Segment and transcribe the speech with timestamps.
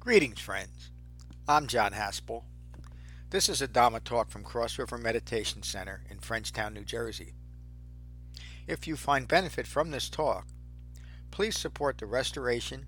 [0.00, 0.90] Greetings, friends.
[1.46, 2.44] I'm John Haspel.
[3.28, 7.34] This is a Dhamma talk from Cross River Meditation Center in Frenchtown, New Jersey.
[8.66, 10.46] If you find benefit from this talk,
[11.30, 12.86] please support the restoration,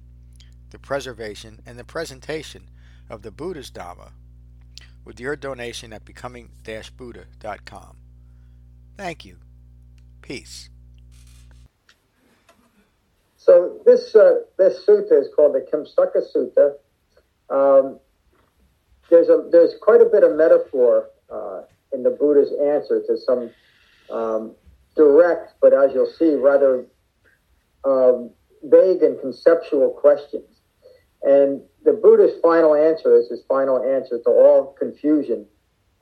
[0.70, 2.70] the preservation, and the presentation
[3.10, 4.12] of the Buddha's Dhamma
[5.04, 7.96] with your donation at becoming-buddha.com.
[8.96, 9.36] Thank you.
[10.22, 10.70] Peace.
[13.36, 16.76] So this uh, this sutta is called the Kimsuka Sutta.
[17.50, 17.98] Um,
[19.10, 23.50] there's a there's quite a bit of metaphor uh, in the Buddha's answer to some
[24.10, 24.54] um,
[24.96, 26.86] direct, but as you'll see, rather
[27.84, 28.30] um,
[28.62, 30.48] vague and conceptual questions.
[31.22, 35.46] And the Buddha's final answer is his final answer to all confusion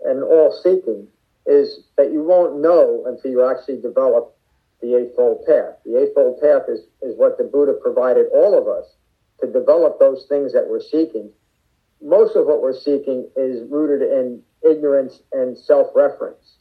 [0.04, 1.06] and all seeking
[1.46, 4.36] is that you won't know until you actually develop
[4.80, 5.74] the Eightfold Path.
[5.84, 8.86] The Eightfold Path is, is what the Buddha provided all of us
[9.40, 11.30] to develop those things that we're seeking.
[12.02, 16.56] Most of what we're seeking is rooted in ignorance and self reference.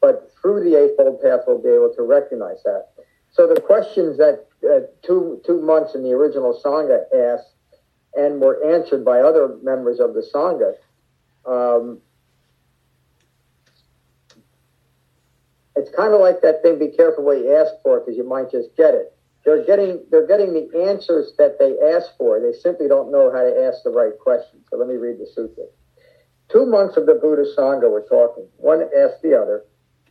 [0.00, 2.88] But through the Eightfold Path, we'll be able to recognize that.
[3.30, 7.54] So the questions that uh, two, two monks in the original Sangha asked
[8.14, 10.74] and were answered by other members of the Sangha
[11.44, 11.98] um,
[15.76, 16.78] it's kind of like that thing.
[16.78, 19.16] Be careful what you ask for because you might just get it.
[19.44, 22.40] They're getting they're getting the answers that they ask for.
[22.40, 24.66] They simply don't know how to ask the right questions.
[24.70, 25.64] So let me read the sutra.
[26.48, 28.46] Two monks of the Buddha Sangha were talking.
[28.58, 29.64] One asked the other,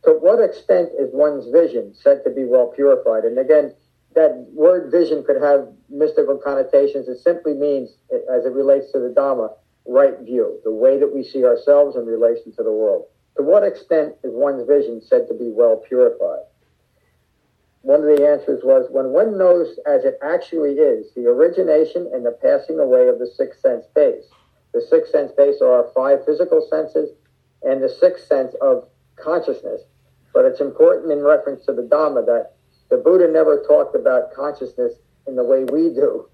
[0.04, 3.74] "To what extent is one's vision said to be well purified?" And again,
[4.14, 7.08] that word vision could have mystical connotations.
[7.08, 7.96] It simply means,
[8.28, 9.54] as it relates to the Dhamma,
[9.86, 13.06] right view, the way that we see ourselves in relation to the world.
[13.36, 16.44] To what extent is one's vision said to be well purified?
[17.82, 22.24] One of the answers was when one knows as it actually is the origination and
[22.24, 24.24] the passing away of the sixth sense base.
[24.72, 27.10] The sixth sense base are our five physical senses
[27.62, 29.82] and the sixth sense of consciousness.
[30.32, 32.54] But it's important in reference to the Dhamma that
[32.88, 34.94] the Buddha never talked about consciousness
[35.26, 36.28] in the way we do.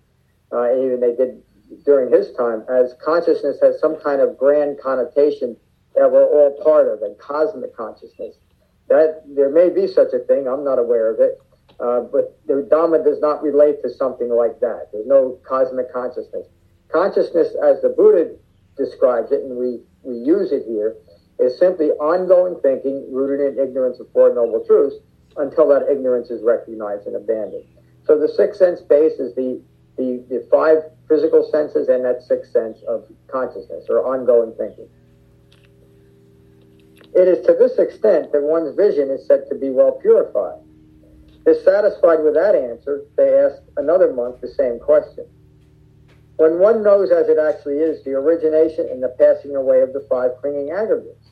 [0.52, 1.42] Uh, even they did
[1.84, 5.56] during his time, as consciousness has some kind of grand connotation
[5.94, 8.36] that we're all part of, and cosmic consciousness.
[8.88, 10.48] That there may be such a thing.
[10.48, 11.40] I'm not aware of it,
[11.78, 14.88] uh, but the Dhamma does not relate to something like that.
[14.92, 16.46] There's no cosmic consciousness.
[16.90, 18.34] Consciousness, as the Buddha
[18.76, 20.96] describes it, and we we use it here,
[21.38, 24.96] is simply ongoing thinking rooted in ignorance of Four Noble Truths
[25.36, 27.64] until that ignorance is recognized and abandoned.
[28.04, 29.60] So the sixth sense base is the,
[29.96, 30.78] the, the five
[31.08, 34.88] physical senses and that sixth sense of consciousness or ongoing thinking.
[37.18, 40.60] It is to this extent that one's vision is said to be well purified.
[41.44, 45.26] Dissatisfied with that answer, they asked another monk the same question.
[46.36, 50.06] When one knows as it actually is the origination and the passing away of the
[50.08, 51.30] five clinging aggregates,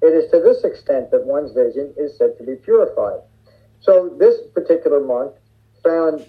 [0.00, 3.18] it is to this extent that one's vision is said to be purified.
[3.80, 5.34] So this particular monk
[5.82, 6.24] found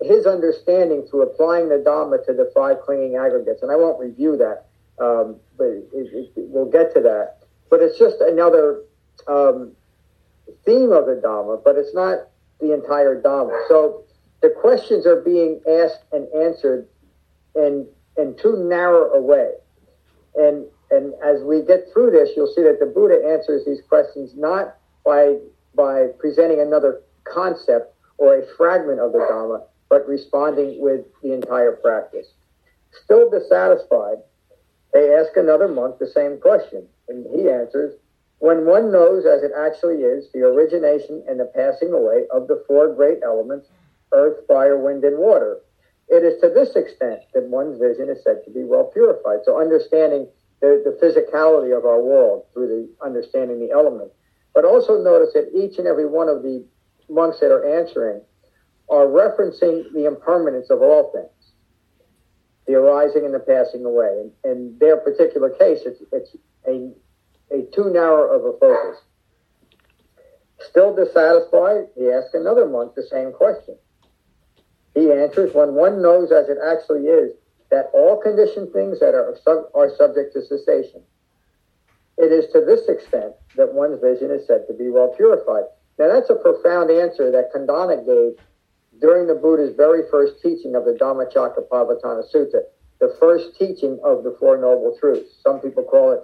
[0.00, 4.36] his understanding through applying the Dhamma to the five clinging aggregates, and I won't review
[4.38, 4.66] that,
[4.98, 7.41] um, but it, it, we'll get to that.
[7.72, 8.82] But it's just another
[9.26, 9.72] um,
[10.66, 12.28] theme of the Dhamma, but it's not
[12.60, 13.66] the entire Dhamma.
[13.66, 14.04] So
[14.42, 16.86] the questions are being asked and answered
[17.54, 17.88] in
[18.18, 19.52] in too narrow a way.
[20.36, 24.32] And and as we get through this, you'll see that the Buddha answers these questions
[24.36, 25.38] not by
[25.74, 31.72] by presenting another concept or a fragment of the Dhamma, but responding with the entire
[31.72, 32.26] practice.
[33.02, 34.18] Still dissatisfied,
[34.92, 37.94] they ask another monk the same question, and he answers,
[38.38, 42.64] When one knows as it actually is the origination and the passing away of the
[42.66, 43.68] four great elements,
[44.12, 45.58] earth, fire, wind, and water,
[46.08, 49.40] it is to this extent that one's vision is said to be well purified.
[49.44, 50.28] So understanding
[50.60, 54.14] the, the physicality of our world through the understanding the elements.
[54.54, 56.64] But also notice that each and every one of the
[57.08, 58.20] monks that are answering
[58.90, 61.41] are referencing the impermanence of all things
[62.66, 64.30] the arising and the passing away.
[64.44, 66.36] And in their particular case, it's, it's
[66.66, 66.90] a,
[67.54, 69.00] a too narrow of a focus.
[70.70, 73.76] Still dissatisfied, he asks another monk the same question.
[74.94, 77.32] He answers, when one knows as it actually is
[77.70, 81.02] that all conditioned things that are, sub, are subject to cessation,
[82.18, 85.64] it is to this extent that one's vision is said to be well purified.
[85.98, 88.38] Now, that's a profound answer that Kondanna gave
[89.00, 92.62] during the Buddha's very first teaching of the Dhammacakkappavattana Sutta,
[93.00, 95.34] the first teaching of the Four Noble Truths.
[95.42, 96.20] Some people call it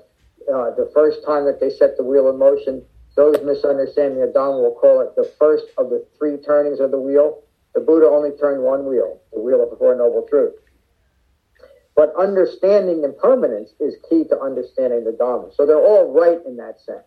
[0.52, 2.84] uh, the first time that they set the wheel in motion.
[3.16, 7.00] Those misunderstanding the Dhamma will call it the first of the three turnings of the
[7.00, 7.42] wheel.
[7.74, 10.62] The Buddha only turned one wheel, the wheel of the Four Noble Truths.
[11.96, 15.52] But understanding impermanence is key to understanding the Dhamma.
[15.56, 17.02] So they're all right in that sense.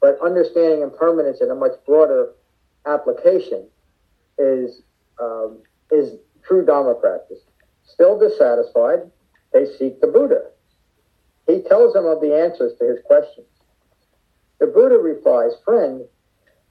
[0.00, 2.34] But understanding impermanence in a much broader
[2.86, 3.66] application
[4.38, 4.82] is
[5.20, 5.58] um,
[5.90, 7.40] is true Dhamma practice.
[7.84, 9.10] Still dissatisfied,
[9.52, 10.50] they seek the Buddha.
[11.46, 13.46] He tells them of the answers to his questions.
[14.60, 16.02] The Buddha replies, Friend,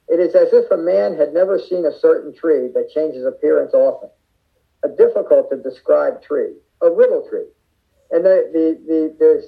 [0.08, 3.74] it is as if a man had never seen a certain tree that changes appearance
[3.74, 4.10] often.
[4.84, 7.46] A difficult to describe tree, a riddle tree.
[8.10, 9.44] And the, the, the, there's,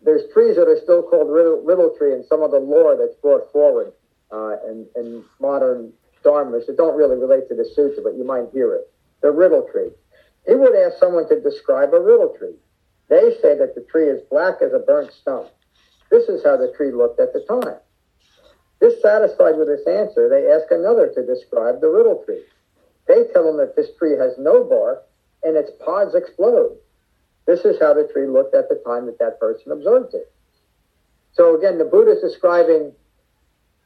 [0.00, 3.16] there's trees that are still called riddle, riddle tree in some of the lore that's
[3.20, 3.92] brought forward
[4.32, 5.92] uh, in, in modern
[6.24, 8.90] dharmas that don't really relate to the sutra, but you might hear it.
[9.22, 9.90] The riddle tree.
[10.46, 12.54] He would ask someone to describe a riddle tree.
[13.08, 15.48] They say that the tree is black as a burnt stump.
[16.10, 17.78] This is how the tree looked at the time.
[18.80, 22.42] Dissatisfied with this answer, they ask another to describe the riddle tree.
[23.06, 25.02] They tell him that this tree has no bark
[25.42, 26.76] and its pods explode.
[27.46, 30.32] This is how the tree looked at the time that that person observed it.
[31.32, 32.92] So again, the Buddha is describing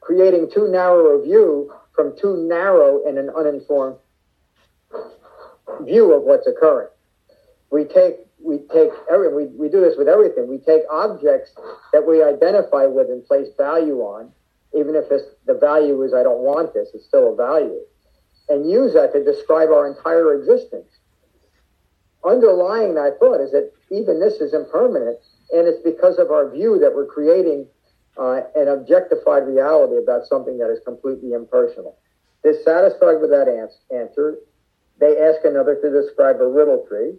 [0.00, 3.96] creating too narrow a view from too narrow and an uninformed
[5.82, 6.88] view of what's occurring.
[7.70, 10.48] We take we take every we, we do this with everything.
[10.48, 11.52] We take objects
[11.92, 14.30] that we identify with and place value on,
[14.78, 17.80] even if the value is I don't want this, it's still a value,
[18.48, 20.88] and use that to describe our entire existence.
[22.24, 25.18] Underlying that thought is that even this is impermanent,
[25.52, 27.66] and it's because of our view that we're creating
[28.18, 31.96] uh, an objectified reality about something that is completely impersonal.
[32.42, 33.48] Dissatisfied with that
[33.90, 34.38] answer,
[35.00, 37.14] they ask another to describe a riddle tree.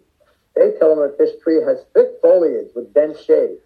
[0.54, 3.58] They tell them that this tree has thick foliage with dense shade.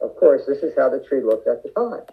[0.00, 2.04] Of course, this is how the tree looked at the time.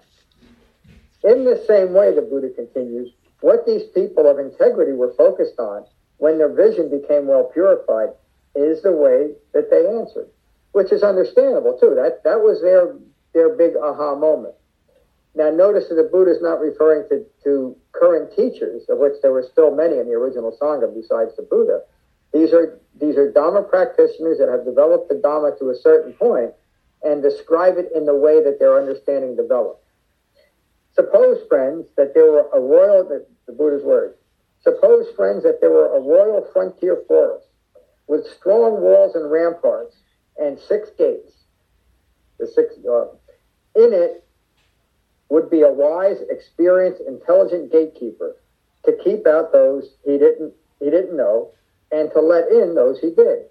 [1.24, 3.12] In the same way, the Buddha continues,
[3.42, 5.86] what these people of integrity were focused on
[6.18, 8.10] when their vision became well purified
[8.56, 10.30] is the way that they answered,
[10.72, 11.94] which is understandable too.
[11.96, 12.94] That that was their
[13.36, 14.56] their big aha moment.
[15.36, 19.34] Now, notice that the Buddha is not referring to, to current teachers, of which there
[19.34, 21.82] were still many in the original Sangha besides the Buddha.
[22.34, 26.52] These are, these are Dhamma practitioners that have developed the Dhamma to a certain point
[27.04, 29.84] and describe it in the way that their understanding developed.
[30.94, 34.16] Suppose, friends, that there were a royal, the, the Buddha's words,
[34.62, 37.48] suppose, friends, that there were a royal frontier forest
[38.08, 39.98] with strong walls and ramparts
[40.38, 41.34] and six gates.
[42.40, 43.06] The six, uh,
[43.76, 44.24] in it
[45.30, 48.36] would be a wise, experienced, intelligent gatekeeper
[48.86, 51.52] to keep out those he didn't he didn't know
[51.92, 53.46] and to let in those he did.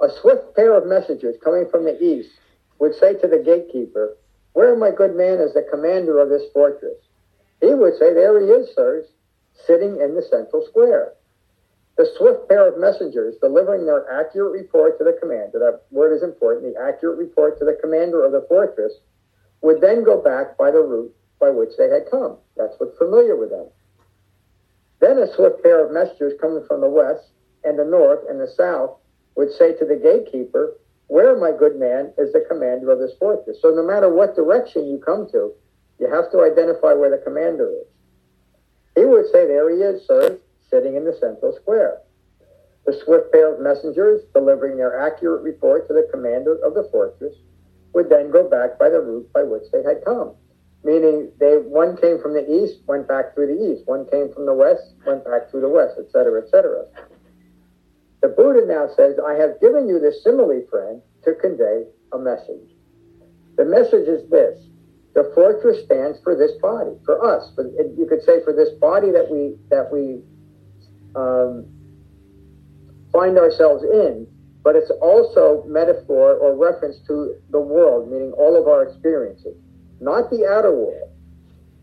[0.00, 2.30] A swift pair of messengers coming from the east
[2.78, 4.16] would say to the gatekeeper,
[4.52, 6.98] Where, my good man, is the commander of this fortress?
[7.60, 9.06] He would say, There he is, sirs,
[9.66, 11.14] sitting in the central square.
[11.96, 16.22] The swift pair of messengers delivering their accurate report to the commander, that word is
[16.22, 18.92] important, the accurate report to the commander of the fortress,
[19.62, 22.36] would then go back by the route by which they had come.
[22.56, 23.66] That's what's familiar with them.
[25.00, 27.30] Then a swift pair of messengers coming from the west
[27.64, 28.98] and the north and the south
[29.34, 30.76] would say to the gatekeeper,
[31.08, 33.58] Where, my good man, is the commander of this fortress?
[33.62, 35.52] So no matter what direction you come to,
[35.98, 37.86] you have to identify where the commander is.
[38.94, 40.38] He would say, There he is, sir,
[40.70, 42.00] sitting in the central square.
[42.86, 47.34] The swift pair messengers delivering their accurate report to the commander of the fortress
[47.92, 50.34] would then go back by the route by which they had come.
[50.84, 54.46] Meaning they one came from the east, went back through the east, one came from
[54.46, 56.86] the west, went back through the west, etc., etc.
[58.22, 62.70] The Buddha now says, I have given you this simile, friend, to convey a message.
[63.56, 64.60] The message is this.
[65.14, 67.50] The fortress stands for this body, for us.
[67.56, 70.20] You could say for this body that we that we
[71.16, 71.66] um,
[73.12, 74.26] find ourselves in,
[74.62, 79.56] but it's also metaphor or reference to the world, meaning all of our experiences,
[80.00, 81.10] not the outer world.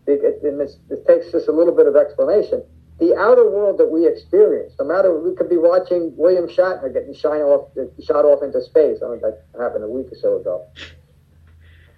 [0.06, 2.62] And this, takes just a little bit of explanation.
[3.00, 7.13] The outer world that we experience, no matter we could be watching William Shatner getting
[7.13, 7.72] shot off,
[8.04, 9.00] shot off into space.
[9.04, 10.68] I mean, that happened a week or so ago.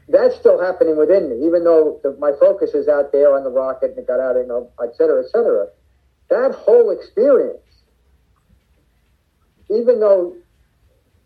[0.08, 3.50] That's still happening within me, even though the, my focus is out there on the
[3.50, 5.68] rocket and it got out, you know, et cetera, et cetera.
[6.36, 7.64] That whole experience,
[9.70, 10.36] even though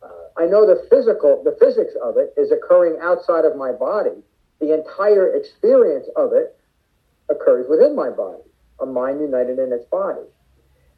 [0.04, 4.22] uh, I know the physical, the physics of it is occurring outside of my body.
[4.60, 6.56] The entire experience of it
[7.28, 8.44] occurs within my body,
[8.80, 10.22] a mind united in its body.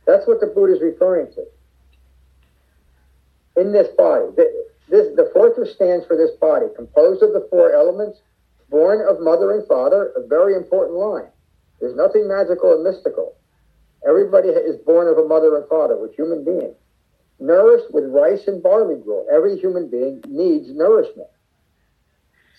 [0.05, 1.45] That's what the Buddha is referring to.
[3.55, 7.71] In this body, the, this, the fortress stands for this body, composed of the four
[7.71, 8.19] elements,
[8.69, 11.31] born of mother and father, a very important line.
[11.79, 13.37] There's nothing magical and mystical.
[14.07, 15.97] Everybody is born of a mother and father.
[15.97, 16.75] We're human beings.
[17.39, 19.25] nourished with rice and barley gruel.
[19.31, 21.27] Every human being needs nourishment.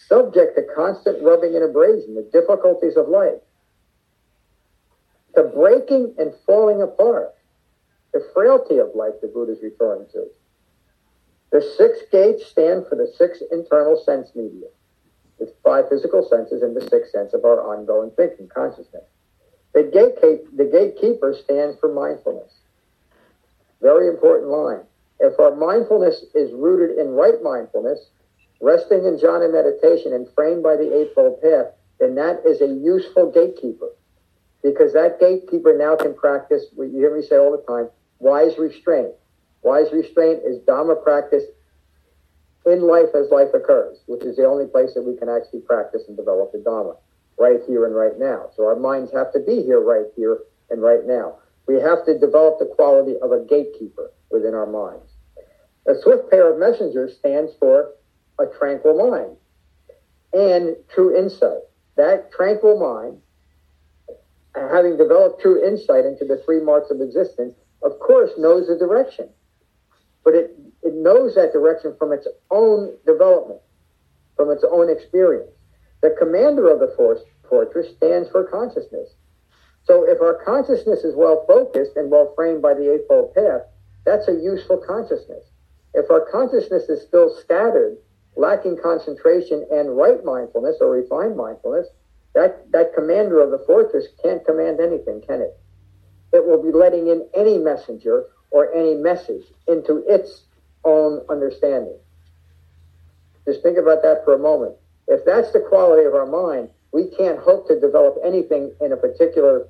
[0.09, 3.39] Subject to constant rubbing and abrasion, the difficulties of life,
[5.35, 7.35] the breaking and falling apart,
[8.13, 10.27] the frailty of life the Buddha is referring to.
[11.53, 14.69] The six gates stand for the six internal sense media,
[15.39, 19.05] the five physical senses and the sixth sense of our ongoing thinking, consciousness.
[19.75, 22.53] The, the gatekeeper stands for mindfulness.
[23.81, 24.81] Very important line.
[25.21, 28.01] If our mindfulness is rooted in right mindfulness,
[28.61, 31.67] resting in jhana meditation and framed by the Eightfold Path,
[31.99, 33.89] then that is a useful gatekeeper.
[34.63, 37.89] Because that gatekeeper now can practice what you hear me say all the time
[38.23, 39.13] wise restraint.
[39.63, 41.45] Wise restraint is Dhamma practice
[42.65, 46.03] in life as life occurs, which is the only place that we can actually practice
[46.09, 46.97] and develop the Dhamma,
[47.39, 48.51] right here and right now.
[48.57, 50.39] So our minds have to be here right here
[50.71, 51.39] and right now.
[51.67, 55.11] We have to develop the quality of a gatekeeper within our minds.
[55.87, 57.93] A swift pair of messengers stands for
[58.39, 59.37] a tranquil mind
[60.33, 61.63] and true insight.
[61.97, 63.19] That tranquil mind,
[64.55, 69.29] having developed true insight into the three marks of existence, of course knows the direction.
[70.25, 73.61] But it, it knows that direction from its own development,
[74.37, 75.51] from its own experience.
[76.03, 79.15] The commander of the force, fortress stands for consciousness.
[79.85, 83.63] So if our consciousness is well focused and well framed by the Eightfold Path,
[84.05, 85.45] that's a useful consciousness.
[85.95, 87.97] If our consciousness is still scattered,
[88.37, 91.87] lacking concentration and right mindfulness or refined mindfulness,
[92.35, 95.59] that, that commander of the fortress can't command anything, can it?
[96.33, 100.45] It will be letting in any messenger or any message into its
[100.85, 101.99] own understanding.
[103.45, 104.77] Just think about that for a moment.
[105.09, 108.97] If that's the quality of our mind, we can't hope to develop anything in a
[108.97, 109.67] particular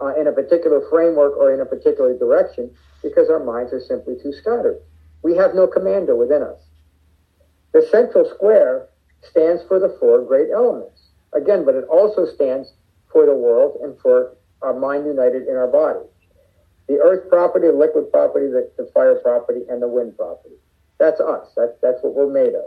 [0.00, 2.70] uh, in a particular framework or in a particular direction
[3.02, 4.78] because our minds are simply too scattered.
[5.22, 6.58] We have no commander within us.
[7.72, 8.88] The central square
[9.22, 11.00] stands for the four great elements.
[11.34, 12.72] Again, but it also stands
[13.12, 16.00] for the world and for our mind united in our body.
[16.88, 20.54] The earth property, the liquid property, the, the fire property, and the wind property.
[20.98, 21.48] That's us.
[21.56, 22.64] That's, that's what we're made of.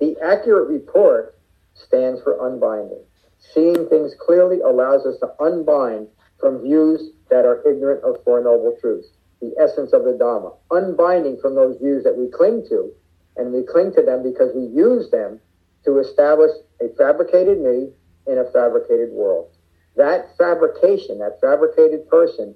[0.00, 1.38] The accurate report
[1.74, 3.04] stands for unbinding.
[3.38, 8.76] Seeing things clearly allows us to unbind from views that are ignorant of Four Noble
[8.80, 9.08] Truths,
[9.42, 10.54] the essence of the Dhamma.
[10.70, 12.90] Unbinding from those views that we cling to,
[13.36, 15.38] and we cling to them because we use them
[15.84, 17.90] to establish a fabricated me
[18.26, 19.50] in a fabricated world.
[19.96, 22.54] That fabrication, that fabricated person,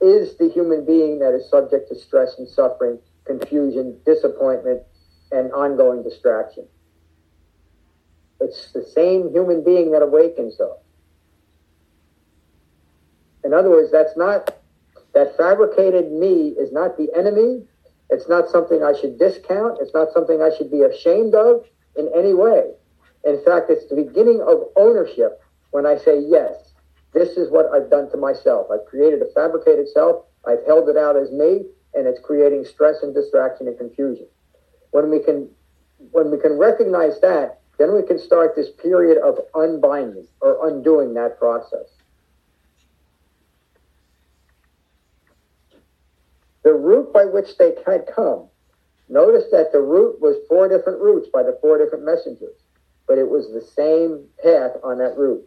[0.00, 4.82] is the human being that is subject to stress and suffering, confusion, disappointment,
[5.32, 6.66] and ongoing distraction.
[8.46, 10.78] It's the same human being that awakens, though.
[13.42, 14.54] In other words, that's not,
[15.14, 17.64] that fabricated me is not the enemy.
[18.08, 19.78] It's not something I should discount.
[19.80, 21.64] It's not something I should be ashamed of
[21.96, 22.70] in any way.
[23.24, 26.54] In fact, it's the beginning of ownership when I say, yes,
[27.12, 28.68] this is what I've done to myself.
[28.70, 30.24] I've created a fabricated self.
[30.46, 34.28] I've held it out as me, and it's creating stress and distraction and confusion.
[34.92, 35.48] When we can,
[36.12, 41.14] when we can recognize that, then we can start this period of unbinding or undoing
[41.14, 41.86] that process.
[46.62, 48.48] The route by which they had come,
[49.08, 52.56] notice that the route was four different routes by the four different messengers,
[53.06, 55.44] but it was the same path on that route.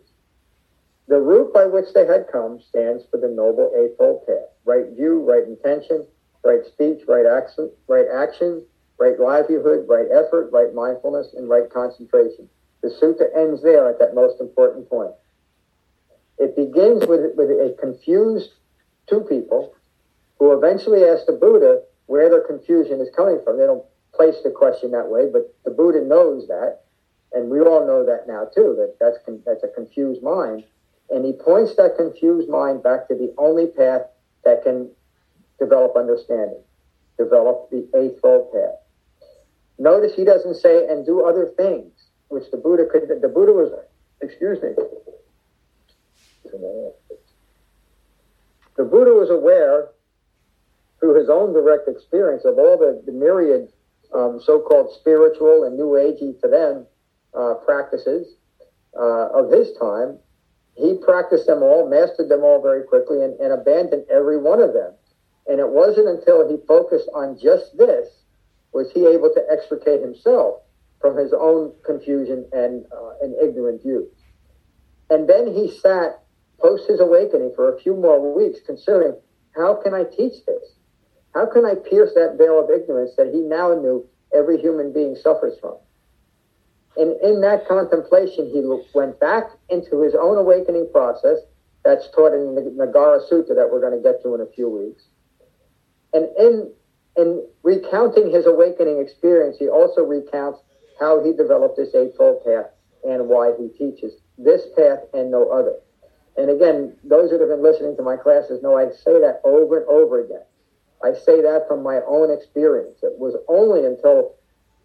[1.08, 5.20] The route by which they had come stands for the Noble Eightfold Path right view,
[5.22, 6.06] right intention,
[6.44, 8.64] right speech, right action, right action,
[9.00, 12.50] right livelihood, right effort, right mindfulness, and right concentration.
[12.82, 15.12] The sutta ends there at that most important point.
[16.38, 18.52] It begins with, with a confused
[19.08, 19.74] two people
[20.38, 23.58] who eventually ask the Buddha where their confusion is coming from.
[23.58, 26.82] They don't place the question that way, but the Buddha knows that,
[27.34, 30.64] and we all know that now too, that that's, that's a confused mind.
[31.10, 34.04] And he points that confused mind back to the only path
[34.46, 34.90] that can
[35.60, 36.62] develop understanding,
[37.18, 38.89] develop the Eightfold Path.
[39.80, 41.92] Notice he doesn't say, and do other things,
[42.28, 43.72] which the Buddha could, the Buddha was,
[44.22, 44.76] excuse me.
[48.76, 49.88] The Buddha was aware
[51.00, 53.72] through his own direct experience of all the, the myriad
[54.14, 56.86] um, so-called spiritual and new agey to them
[57.34, 58.36] uh, practices
[58.98, 60.18] uh, of his time.
[60.76, 64.74] He practiced them all, mastered them all very quickly, and, and abandoned every one of
[64.74, 64.94] them.
[65.48, 68.08] And it wasn't until he focused on just this
[68.74, 70.62] was he able to extricate himself
[71.02, 74.12] from his own confusion and, uh, and ignorant views.
[75.10, 76.24] And then he sat
[76.60, 79.16] post his awakening for a few more weeks considering
[79.56, 80.76] how can I teach this?
[81.34, 85.16] How can I pierce that veil of ignorance that he now knew every human being
[85.16, 85.78] suffers from?
[86.98, 88.62] And in that contemplation, he
[88.94, 91.38] went back into his own awakening process.
[91.86, 94.70] That's taught in the Nagara Sutta that we're going to get to in a few
[94.70, 95.04] weeks.
[96.14, 96.74] And in,
[97.18, 100.60] in recounting his awakening experience, he also recounts
[101.00, 102.68] how he developed this Eightfold Path
[103.04, 105.76] and why he teaches this path and no other.
[106.38, 109.80] And again, those that have been listening to my classes know I say that over
[109.80, 110.44] and over again.
[111.04, 113.00] I say that from my own experience.
[113.04, 114.36] It was only until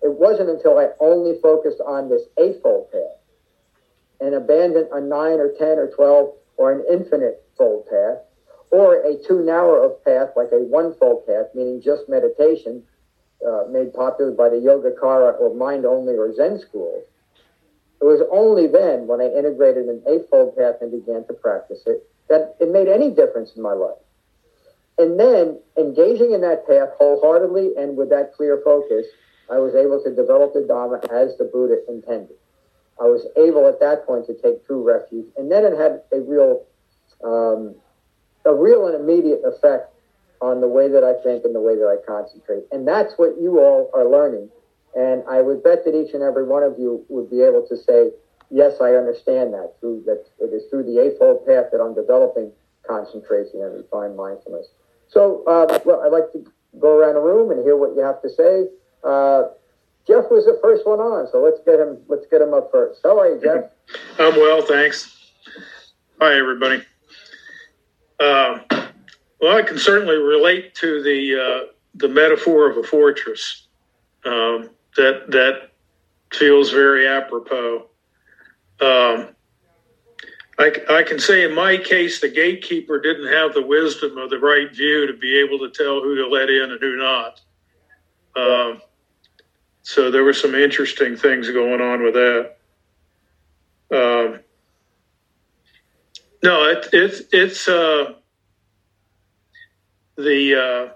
[0.02, 3.18] it wasn't until I only focused on this eightfold path
[4.20, 8.18] and abandoned a nine or ten or twelve or an infinite fold path
[8.74, 12.82] or a too narrow of path like a one fold path, meaning just meditation,
[13.46, 17.04] uh, made popular by the Yogacara or mind only or Zen schools.
[18.00, 22.02] It was only then when I integrated an eightfold path and began to practice it
[22.28, 24.02] that it made any difference in my life.
[24.98, 29.06] And then engaging in that path wholeheartedly and with that clear focus,
[29.48, 32.36] I was able to develop the Dharma as the Buddha intended.
[33.00, 36.20] I was able at that point to take true refuge, and then it had a
[36.20, 36.64] real,
[37.22, 37.74] um,
[38.46, 39.90] a real and immediate effect
[40.40, 42.64] on the way that I think and the way that I concentrate.
[42.70, 44.50] And that's what you all are learning.
[44.94, 47.76] And I would bet that each and every one of you would be able to
[47.76, 48.10] say,
[48.50, 52.52] yes, I understand that through that it is through the eightfold path that I'm developing
[52.86, 54.66] concentration and refined mindfulness.
[55.08, 56.44] So, uh, well, I'd like to
[56.78, 58.68] go around the room and hear what you have to say.
[59.02, 59.48] Uh,
[60.06, 61.98] Jeff was the first one on, so let's get him.
[62.08, 63.00] Let's get him up first.
[63.02, 63.70] How are you, Jeff?
[64.18, 65.10] I'm well, thanks.
[66.20, 66.84] Hi, everybody.
[68.20, 68.58] Uh,
[69.40, 73.66] well, I can certainly relate to the uh, the metaphor of a fortress.
[74.24, 75.70] Um, that that
[76.32, 77.86] feels very apropos.
[78.80, 79.28] Um,
[80.58, 84.38] I, I can say in my case, the gatekeeper didn't have the wisdom of the
[84.38, 87.40] right view to be able to tell who to let in and who not.
[88.36, 88.82] Um,
[89.82, 92.56] so there were some interesting things going on with that.
[93.92, 94.40] Um,
[96.44, 98.12] no, it, it, it's uh,
[100.16, 100.92] the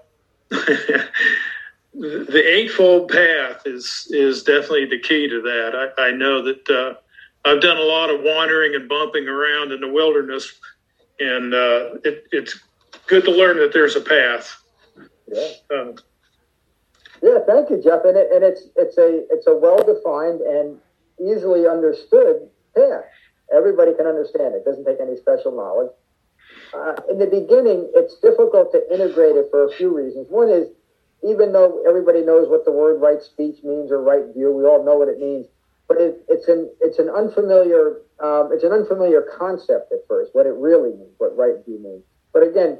[0.51, 0.55] uh,
[1.93, 5.91] the eightfold path is is definitely the key to that.
[5.97, 9.81] I, I know that uh, I've done a lot of wandering and bumping around in
[9.81, 10.53] the wilderness,
[11.19, 12.59] and uh, it, it's
[13.07, 14.55] good to learn that there's a path.
[15.27, 15.47] Yeah.
[15.75, 15.93] Uh,
[17.23, 18.05] yeah, thank you, Jeff.
[18.05, 20.77] And, it, and it's it's a it's a well defined and
[21.19, 23.05] easily understood path.
[23.55, 24.63] Everybody can understand it.
[24.63, 25.91] it doesn't take any special knowledge.
[26.73, 30.27] Uh, in the beginning, it's difficult to integrate it for a few reasons.
[30.29, 30.67] One is,
[31.23, 34.85] even though everybody knows what the word right speech means or right view, we all
[34.85, 35.47] know what it means
[35.89, 40.29] but it, it's an it's an unfamiliar um, it's an unfamiliar concept at first.
[40.33, 42.03] What it really means, what right view means.
[42.31, 42.77] But again,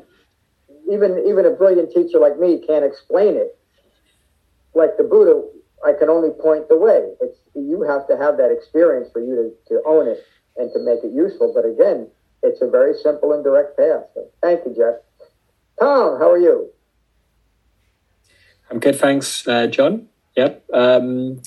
[0.89, 3.57] even even a brilliant teacher like me can't explain it.
[4.75, 5.41] Like the Buddha,
[5.83, 7.17] I can only point the way.
[7.19, 9.35] It's you have to have that experience for you
[9.67, 10.23] to, to own it
[10.57, 11.51] and to make it useful.
[11.53, 12.07] But again,
[12.43, 14.05] it's a very simple and direct path.
[14.13, 15.27] So thank you, Jeff.
[15.79, 16.69] Tom, how are you?
[18.69, 20.07] I'm good, thanks, uh, John.
[20.35, 20.65] Yep.
[20.73, 21.41] Um,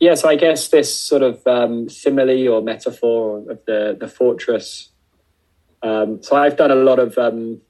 [0.00, 4.88] yeah, so I guess this sort of um, simile or metaphor of the the fortress.
[5.82, 7.60] Um, so I've done a lot of um,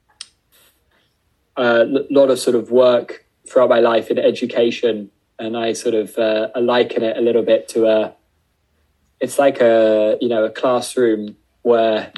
[1.57, 6.17] a lot of sort of work throughout my life in education, and I sort of
[6.17, 8.15] uh, liken it a little bit to a.
[9.21, 12.13] It's like a you know a classroom where,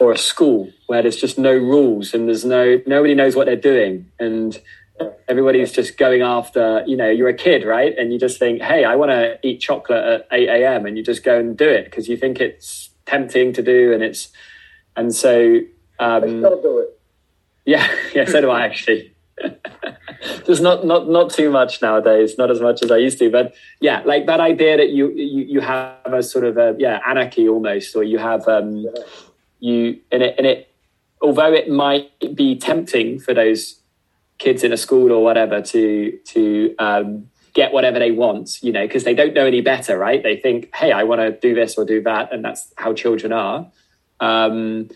[0.00, 3.56] or a school where there's just no rules and there's no nobody knows what they're
[3.56, 4.60] doing and
[5.26, 7.96] Everybody's just going after, you know, you're a kid, right?
[7.98, 10.86] And you just think, hey, I want to eat chocolate at 8 a.m.
[10.86, 13.92] And you just go and do it because you think it's tempting to do.
[13.92, 14.28] And it's,
[14.94, 15.60] and so.
[15.98, 17.00] Um, I still do it.
[17.64, 19.12] Yeah, yeah, so do I actually.
[20.46, 23.54] just not not not too much nowadays not as much as i used to but
[23.80, 27.48] yeah like that idea that you you, you have a sort of a yeah anarchy
[27.48, 28.86] almost or you have um
[29.60, 30.68] you in it and it
[31.24, 33.80] although it might be tempting for those
[34.38, 38.86] kids in a school or whatever to to um, get whatever they want, you know,
[38.86, 40.22] because they don't know any better, right?
[40.22, 43.32] They think, hey, I want to do this or do that, and that's how children
[43.32, 43.70] are.
[44.20, 44.90] Um,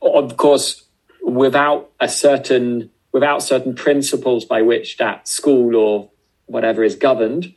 [0.00, 0.84] of course,
[1.22, 6.10] without a certain without certain principles by which that school or
[6.46, 7.54] whatever is governed,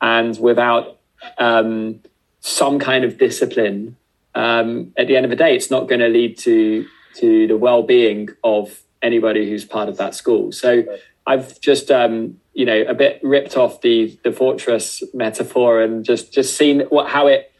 [0.00, 0.98] and without
[1.38, 2.00] um,
[2.40, 3.96] some kind of discipline,
[4.34, 6.86] um, at the end of the day, it's not going to lead to
[7.16, 10.52] to the well being of anybody who's part of that school.
[10.52, 10.84] So
[11.26, 16.32] I've just um, you know a bit ripped off the the fortress metaphor and just
[16.32, 17.50] just seen what how it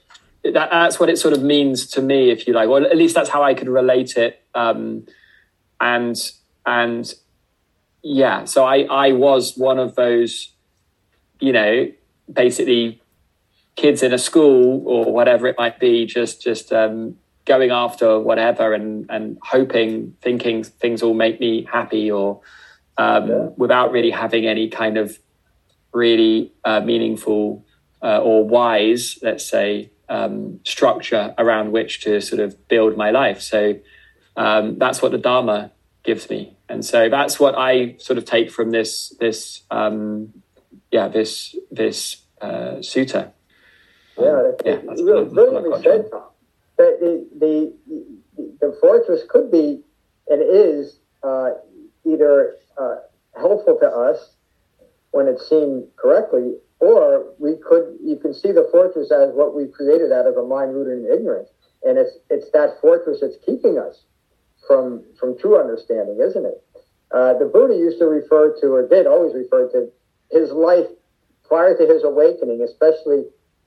[0.43, 2.69] that, that's what it sort of means to me, if you like.
[2.69, 4.43] Well, at least that's how I could relate it.
[4.55, 5.07] Um,
[5.81, 6.17] and
[6.67, 7.13] and
[8.03, 10.53] yeah, so I I was one of those,
[11.39, 11.91] you know,
[12.33, 13.03] basically
[13.77, 18.73] kids in a school or whatever it might be, just just um, going after whatever
[18.75, 22.41] and and hoping, thinking things will make me happy, or
[22.99, 23.49] um, yeah.
[23.57, 25.19] without really having any kind of
[25.93, 27.65] really uh, meaningful
[28.03, 33.41] uh, or wise, let's say, um, structure around which to sort of build my life.
[33.41, 33.75] So
[34.37, 38.51] um, that's what the Dharma gives me, and so that's what I sort of take
[38.51, 40.33] from this this um,
[40.91, 43.33] yeah this this uh, sutta.
[44.19, 46.11] Yeah, yeah that's really said,
[46.79, 47.75] That the, the
[48.61, 49.83] the fortress could be
[50.29, 51.51] and is uh,
[52.07, 52.97] either uh,
[53.37, 54.31] helpful to us
[55.11, 59.67] when it's seen correctly, or we could you can see the fortress as what we
[59.67, 61.49] created out of a mind rooted in ignorance,
[61.83, 64.05] and it's it's that fortress that's keeping us
[64.71, 66.63] from from true understanding, isn't it?
[67.11, 69.91] Uh, the Buddha used to refer to, or did always refer to,
[70.31, 70.87] his life
[71.43, 73.25] prior to his awakening, especially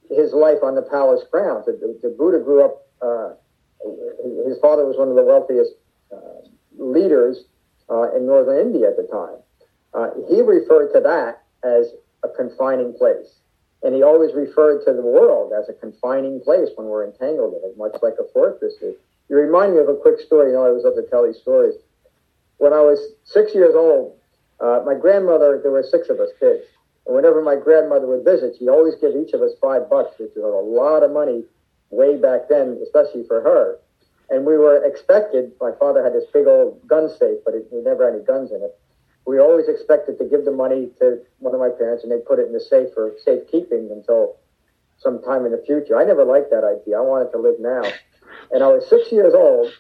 [0.10, 1.66] his life on the palace grounds.
[1.66, 2.88] The, the, Buddha grew up.
[3.02, 3.34] Uh,
[4.48, 5.72] his father was one of the wealthiest
[6.08, 6.48] uh,
[6.80, 7.44] leaders
[7.90, 9.44] uh, in northern India at the time.
[9.94, 11.92] Uh, he referred to that as
[12.24, 13.28] a confining place.
[13.84, 17.70] And he always referred to the world as a confining place when we're entangled in
[17.70, 18.96] it, much like a fortress is.
[19.30, 20.50] You remind me of a quick story.
[20.50, 21.76] You know, I always love to tell these stories.
[22.58, 24.18] When I was six years old,
[24.60, 26.64] uh, my grandmother, there were six of us kids.
[27.06, 30.32] And whenever my grandmother would visit, she'd always give each of us five bucks, which
[30.36, 31.44] was a lot of money
[31.90, 33.80] way back then, especially for her.
[34.30, 38.06] And we were expected, my father had this big old gun safe, but it, never
[38.06, 38.80] had any guns in it
[39.26, 42.40] we always expected to give the money to one of my parents and they put
[42.40, 44.36] it in the safe for safekeeping until
[44.98, 45.98] some time in the future.
[45.98, 46.98] I never liked that idea.
[46.98, 47.84] I wanted to live now.
[48.52, 49.72] And I was six years old.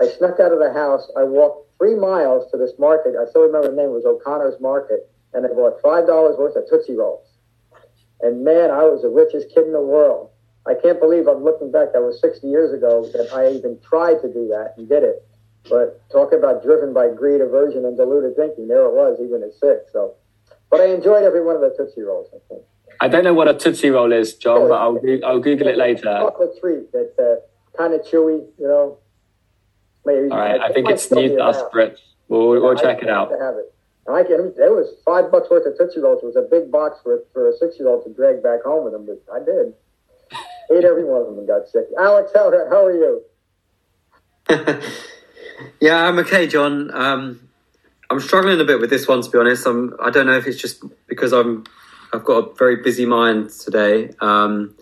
[0.00, 1.10] I snuck out of the house.
[1.16, 3.14] I walked three miles to this market.
[3.20, 3.90] I still remember the name.
[3.90, 5.10] It was O'Connor's Market.
[5.32, 7.26] And I bought $5 worth of Tootsie Rolls.
[8.20, 10.30] And man, I was the richest kid in the world.
[10.66, 11.92] I can't believe I'm looking back.
[11.92, 15.24] That was 60 years ago that I even tried to do that and did it.
[15.68, 18.68] But talk about driven by greed, aversion, and deluded thinking.
[18.68, 19.92] There it was, even at six.
[19.92, 20.14] So,
[20.70, 22.28] but I enjoyed every one of the Tootsie Rolls.
[22.34, 22.62] I think.
[23.00, 26.02] I don't know what a Tootsie Roll is, John, but I'll I'll Google it later.
[26.02, 27.36] Chocolate treat that's uh,
[27.76, 28.98] kind of chewy, you know.
[30.06, 31.98] Maybe, All right, I think it's new to us, Brit.
[32.28, 33.30] We'll, we'll check it out.
[33.30, 33.74] have it.
[34.08, 34.54] I can.
[34.56, 36.22] It was five bucks worth of Tootsie Rolls.
[36.22, 38.84] It was a big box for for a six year old to drag back home
[38.84, 39.74] with them, but I did.
[40.72, 41.84] Ate every one of them and got sick.
[41.98, 43.22] Alex, how, how are you?
[45.80, 46.90] Yeah, I'm okay, John.
[46.94, 47.48] Um,
[48.10, 49.66] I'm struggling a bit with this one, to be honest.
[49.66, 51.64] I'm, I don't know if it's just because I'm,
[52.12, 54.10] I've got a very busy mind today.
[54.20, 54.74] Um,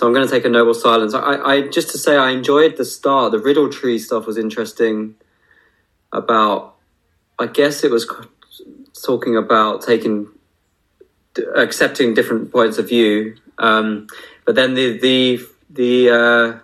[0.00, 1.12] so I'm going to take a noble silence.
[1.12, 3.32] I, I just to say I enjoyed the start.
[3.32, 5.14] The riddle tree stuff was interesting.
[6.10, 6.76] About,
[7.38, 8.10] I guess it was
[9.04, 10.28] talking about taking,
[11.54, 13.36] accepting different points of view.
[13.58, 14.06] Um,
[14.46, 16.58] but then the the the uh,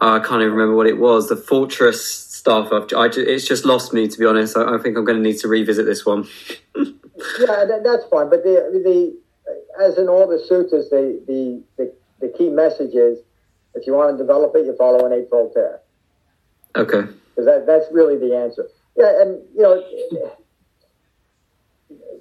[0.00, 1.30] I can't even remember what it was.
[1.30, 2.68] The fortress stuff.
[2.72, 4.54] I, it's just lost me, to be honest.
[4.54, 6.28] I, I think I'm going to need to revisit this one.
[6.76, 8.28] yeah, that, that's fine.
[8.28, 9.23] But the the
[9.80, 13.18] as in all the sutras, the, the the the key message is
[13.74, 15.80] if you want to develop it, you follow an eightfold path.
[16.76, 17.02] Okay.
[17.30, 18.68] Because that that's really the answer.
[18.96, 19.82] Yeah, and you know,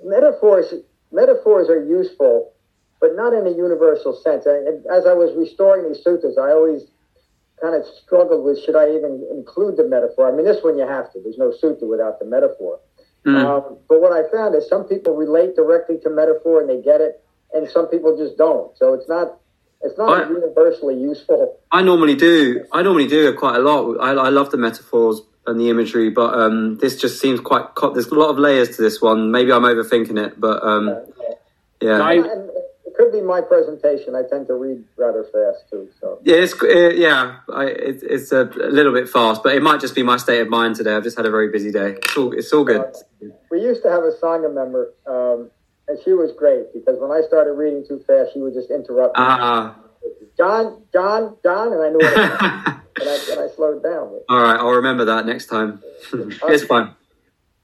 [0.03, 0.73] metaphors
[1.11, 2.51] metaphors are useful,
[2.99, 4.45] but not in a universal sense.
[4.45, 6.83] And as I was restoring these sutras, I always
[7.61, 10.27] kind of struggled with should I even include the metaphor.
[10.27, 11.19] I mean, this one you have to.
[11.21, 12.79] There's no sutra without the metaphor.
[13.25, 13.35] Mm.
[13.35, 17.01] Um, but what I found is some people relate directly to metaphor and they get
[17.01, 18.77] it, and some people just don't.
[18.77, 19.39] So it's not
[19.81, 21.59] it's not I, universally useful.
[21.71, 22.65] I normally do.
[22.71, 23.97] I normally do it quite a lot.
[23.99, 27.65] I, I love the metaphors and the imagery, but um, this just seems quite.
[27.93, 29.31] There's a lot of layers to this one.
[29.31, 30.87] Maybe I'm overthinking it, but um,
[31.81, 32.13] yeah.
[32.13, 32.23] yeah.
[32.93, 34.15] Yeah could be my presentation.
[34.15, 35.89] I tend to read rather fast too.
[35.99, 39.79] So yeah, it's uh, yeah, I, it, it's a, little bit fast, but it might
[39.79, 40.95] just be my state of mind today.
[40.95, 41.95] I've just had a very busy day.
[41.97, 42.81] It's all it's all good.
[42.81, 45.49] Uh, we used to have a sangha member, um,
[45.87, 49.15] and she was great because when I started reading too fast, she would just interrupt.
[49.17, 49.77] Ah.
[50.35, 52.17] John, John, John, and I knew it.
[52.99, 54.19] and, I, and I slowed down.
[54.27, 55.81] All right, I'll remember that next time.
[56.13, 56.93] it's fine.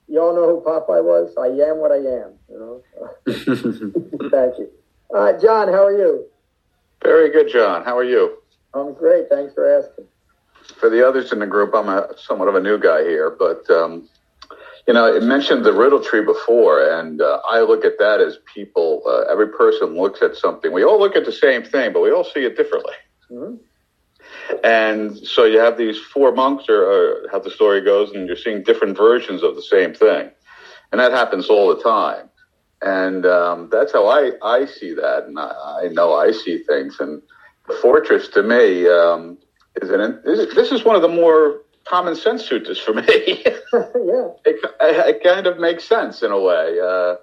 [0.08, 1.36] You all know who Popeye was?
[1.38, 2.34] I am what I am.
[2.50, 4.30] You know.
[4.30, 4.70] Thank you.
[5.14, 6.26] Uh, John, how are you?
[7.04, 7.84] Very good, John.
[7.84, 8.38] How are you?
[8.74, 9.30] I'm great.
[9.30, 10.06] Thanks for asking.
[10.80, 13.68] For the others in the group, I'm a somewhat of a new guy here, but
[13.70, 14.08] um,
[14.88, 18.38] you know, it mentioned the riddle tree before, and uh, I look at that as
[18.54, 19.02] people.
[19.08, 20.72] Uh, every person looks at something.
[20.72, 22.94] We all look at the same thing, but we all see it differently.
[23.32, 23.56] Mm-hmm.
[24.64, 28.36] and so you have these four monks, or, or how the story goes, and you're
[28.36, 30.30] seeing different versions of the same thing,
[30.92, 32.29] and that happens all the time.
[32.82, 36.98] And um, that's how I, I see that, and I, I know I see things.
[37.00, 37.22] And
[37.68, 39.38] the fortress, to me, um,
[39.82, 43.04] is an this is one of the more common sense sutras for me.
[43.06, 46.80] yeah, it, it kind of makes sense in a way.
[46.80, 47.16] Uh,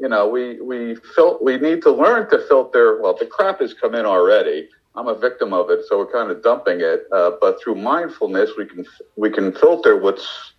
[0.00, 3.00] you know, we we fil- we need to learn to filter.
[3.00, 4.68] Well, the crap has come in already.
[4.94, 7.04] I'm a victim of it, so we're kind of dumping it.
[7.12, 8.84] Uh, but through mindfulness, we can
[9.16, 10.54] we can filter what's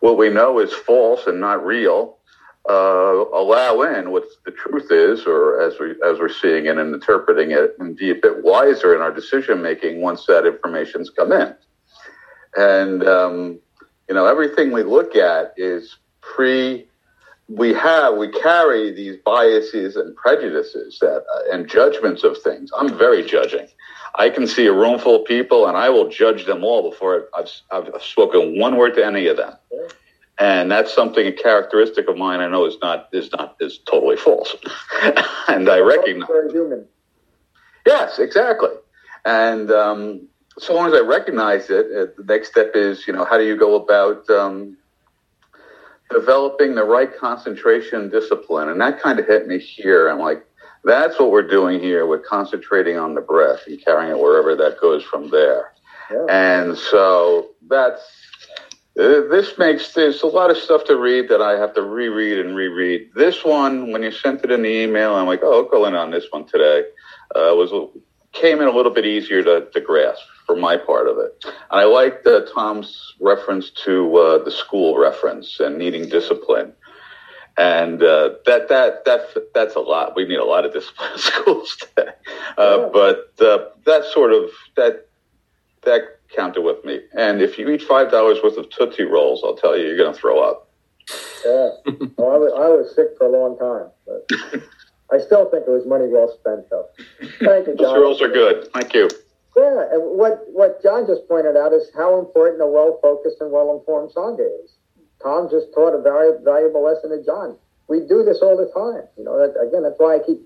[0.00, 2.15] what we know is false and not real.
[2.68, 6.94] Uh, allow in what the truth is, or as we as we're seeing it and
[6.94, 11.30] interpreting it, and be a bit wiser in our decision making once that information's come
[11.30, 11.54] in.
[12.56, 13.60] And um,
[14.08, 16.88] you know, everything we look at is pre
[17.48, 22.70] we have we carry these biases and prejudices that uh, and judgments of things.
[22.76, 23.68] I'm very judging.
[24.16, 27.28] I can see a room full of people and I will judge them all before
[27.36, 29.54] I've, I've spoken one word to any of them.
[30.38, 34.16] And that's something a characteristic of mine I know is not is not is totally
[34.16, 34.54] false.
[35.48, 36.86] and I recognize human.
[37.86, 38.70] Yes, exactly.
[39.24, 43.24] And um, so long as I recognize it, uh, the next step is, you know,
[43.24, 44.76] how do you go about um,
[46.10, 48.68] developing the right concentration discipline?
[48.68, 50.08] And that kind of hit me here.
[50.08, 50.46] I'm like,
[50.84, 52.06] that's what we're doing here.
[52.06, 55.72] We're concentrating on the breath and carrying it wherever that goes from there.
[56.10, 56.26] Yeah.
[56.28, 58.02] And so that's
[58.96, 62.56] this makes there's a lot of stuff to read that I have to reread and
[62.56, 63.10] reread.
[63.14, 65.94] This one, when you sent it in the email, I'm like, oh, I'll go in
[65.94, 66.84] on this one today.
[67.34, 67.72] Uh, was
[68.32, 71.44] came in a little bit easier to, to grasp for my part of it.
[71.44, 76.72] And I liked uh, Tom's reference to uh, the school reference and needing discipline.
[77.58, 80.14] And uh, that that that that's a lot.
[80.14, 82.12] We need a lot of discipline in schools today.
[82.58, 82.88] Uh, Yeah.
[82.92, 85.08] But uh, that sort of that
[85.82, 87.00] that counted with me.
[87.16, 90.12] And if you eat five dollars worth of Tootsie Rolls, I'll tell you, you're going
[90.12, 90.68] to throw up.
[91.44, 91.70] Yeah.
[92.18, 94.62] Well, I was, I was sick for a long time, but
[95.12, 96.88] I still think it was money well spent, though.
[97.44, 98.00] Thank you, Tootsie John.
[98.00, 98.72] Rolls are good.
[98.72, 99.08] Thank you.
[99.56, 103.52] Yeah, and what, what John just pointed out is how important a well focused and
[103.52, 104.76] well informed Sangha is.
[105.22, 107.56] Tom just taught a very valuable lesson to John.
[107.88, 109.08] We do this all the time.
[109.16, 110.40] You know, that, again, that's why I keep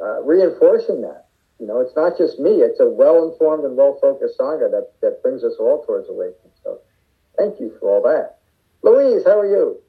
[0.00, 1.27] uh, reinforcing that.
[1.58, 4.92] You know, it's not just me, it's a well informed and well focused Sangha that,
[5.02, 6.52] that brings us all towards awakening.
[6.62, 6.78] So
[7.36, 8.38] thank you for all that.
[8.82, 9.80] Louise, how are you?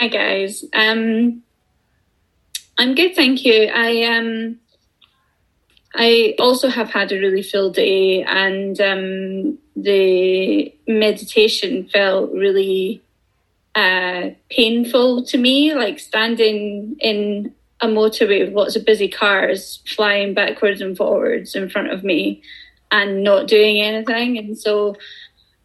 [0.00, 0.64] Hi guys.
[0.72, 1.42] Um,
[2.78, 3.70] I'm good, thank you.
[3.72, 4.58] I um,
[5.94, 13.02] I also have had a really full day, and um, the meditation felt really
[13.74, 15.74] uh, painful to me.
[15.74, 21.68] Like standing in a motorway with lots of busy cars flying backwards and forwards in
[21.68, 22.40] front of me,
[22.90, 24.38] and not doing anything.
[24.38, 24.94] And so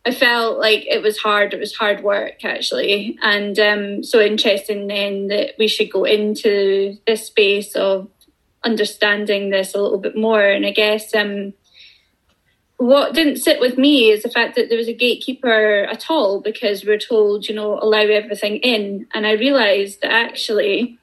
[0.06, 1.54] I felt like it was hard.
[1.54, 6.98] It was hard work actually, and um, so interesting then that we should go into
[7.06, 8.10] this space of
[8.64, 10.42] understanding this a little bit more.
[10.42, 11.54] And I guess um,
[12.78, 16.42] what didn't sit with me is the fact that there was a gatekeeper at all
[16.42, 20.98] because we're told, you know, allow everything in, and I realised that actually.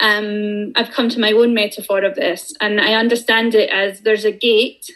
[0.00, 4.24] Um, I've come to my own metaphor of this, and I understand it as there's
[4.24, 4.90] a gate,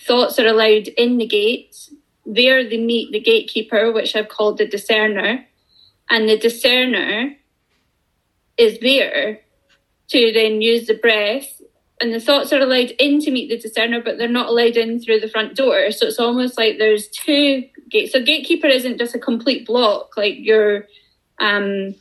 [0.00, 1.76] thoughts are allowed in the gate,
[2.24, 5.46] there they meet the gatekeeper, which I've called the discerner,
[6.10, 7.36] and the discerner
[8.56, 9.40] is there
[10.08, 11.60] to then use the breath.
[12.00, 15.00] And the thoughts are allowed in to meet the discerner, but they're not allowed in
[15.00, 15.90] through the front door.
[15.90, 18.12] So it's almost like there's two gates.
[18.12, 20.86] So gatekeeper isn't just a complete block, like you're,
[21.38, 21.94] um,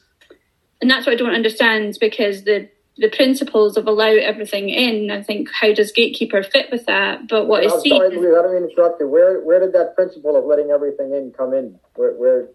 [0.82, 5.12] and that's what I don't understand because the the principles of allow everything in.
[5.12, 7.28] I think how does gatekeeper fit with that?
[7.28, 9.10] But what I I'm see sorry, is- Louise, I don't interrupt you.
[9.10, 11.78] Where, where did that principle of letting everything in come in?
[11.96, 12.48] Where, where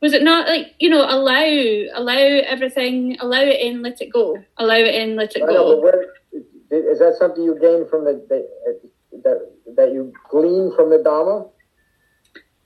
[0.00, 1.44] was it not like you know allow
[1.94, 5.76] allow everything allow it in let it go allow it in let it I know,
[5.76, 6.02] go where
[6.70, 11.02] is that something you gain from the, the uh, that that you glean from the
[11.02, 11.46] Dharma?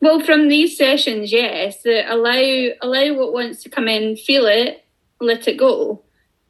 [0.00, 4.84] well from these sessions yes allow allow what wants to come in feel it
[5.20, 6.02] let it go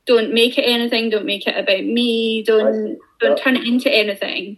[0.07, 4.57] don't make it anything don't make it about me don't don't turn it into anything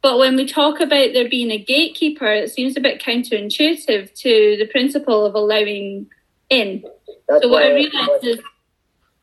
[0.00, 4.56] but when we talk about there being a gatekeeper it seems a bit counterintuitive to
[4.58, 6.06] the principle of allowing
[6.50, 6.84] in
[7.28, 8.38] That's so what I realized is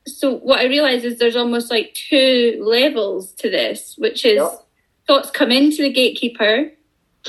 [0.07, 4.55] so what I realized is there's almost like two levels to this, which is Yeah.
[5.07, 6.71] thoughts come into the gatekeeper.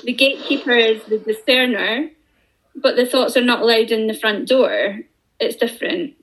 [0.04, 2.10] The gatekeeper is the discerner,
[2.74, 5.00] but the thoughts are not allowed in the front door.
[5.40, 6.16] It's different.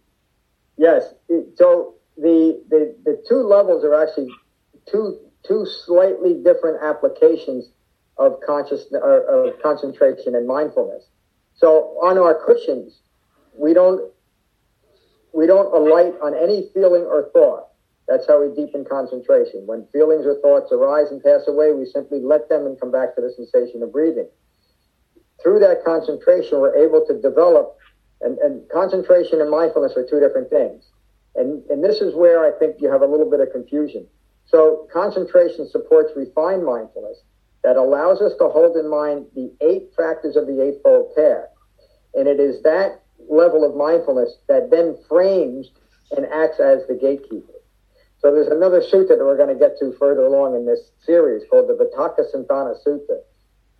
[0.77, 1.13] Yes.
[1.55, 4.29] So the, the the two levels are actually
[4.89, 7.69] two two slightly different applications
[8.17, 11.09] of conscious or, of concentration and mindfulness.
[11.55, 13.01] So on our cushions,
[13.57, 14.11] we don't
[15.33, 17.67] we don't alight on any feeling or thought.
[18.07, 19.63] That's how we deepen concentration.
[19.65, 23.15] When feelings or thoughts arise and pass away, we simply let them and come back
[23.15, 24.27] to the sensation of breathing.
[25.41, 27.77] Through that concentration, we're able to develop,
[28.23, 30.83] and, and concentration and mindfulness are two different things.
[31.35, 34.07] And, and this is where I think you have a little bit of confusion.
[34.45, 37.17] So concentration supports refined mindfulness
[37.63, 41.49] that allows us to hold in mind the eight factors of the Eightfold Path.
[42.13, 45.71] And it is that level of mindfulness that then frames
[46.11, 47.53] and acts as the gatekeeper.
[48.19, 51.43] So there's another sutta that we're going to get to further along in this series
[51.49, 53.19] called the Vitakkasanthana Sutta.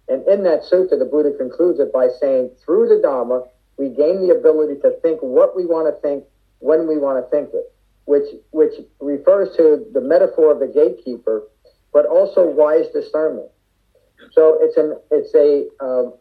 [0.09, 4.27] And in that sutta, the Buddha concludes it by saying, through the Dhamma, we gain
[4.27, 6.23] the ability to think what we want to think
[6.59, 7.73] when we want to think it,
[8.05, 11.43] which, which refers to the metaphor of the gatekeeper,
[11.91, 13.49] but also wise discernment.
[14.31, 16.13] So it's an, it's a, um,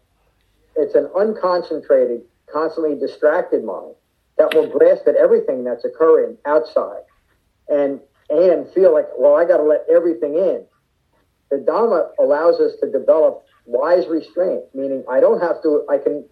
[0.77, 3.95] it's an unconcentrated, constantly distracted mind
[4.39, 7.03] that will grasp at everything that's occurring outside
[7.69, 10.65] and and feel like, well, I got to let everything in.
[11.51, 15.85] The Dhamma allows us to develop wise restraint, meaning I don't have to.
[15.91, 16.25] I can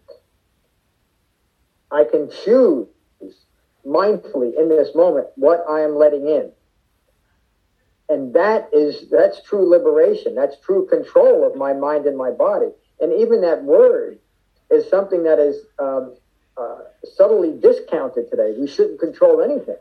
[1.92, 2.86] I can choose
[3.86, 6.52] mindfully in this moment what I am letting in.
[8.08, 10.34] And that is that's true liberation.
[10.34, 12.70] That's true control of my mind and my body.
[13.00, 14.18] And even that word
[14.70, 16.16] is something that is um,
[16.56, 18.54] uh, subtly discounted today.
[18.58, 19.76] We shouldn't control anything.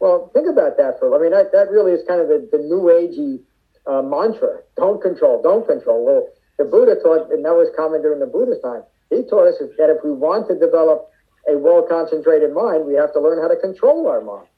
[0.00, 1.14] Well, think about that for.
[1.14, 3.40] I mean, that, that really is kind of the, the new agey
[3.86, 6.04] uh, mantra: don't control, don't control.
[6.04, 8.82] Well, the Buddha taught, and that was common during the Buddha's time.
[9.10, 11.08] He taught us that if we want to develop
[11.48, 14.48] a well concentrated mind, we have to learn how to control our mind,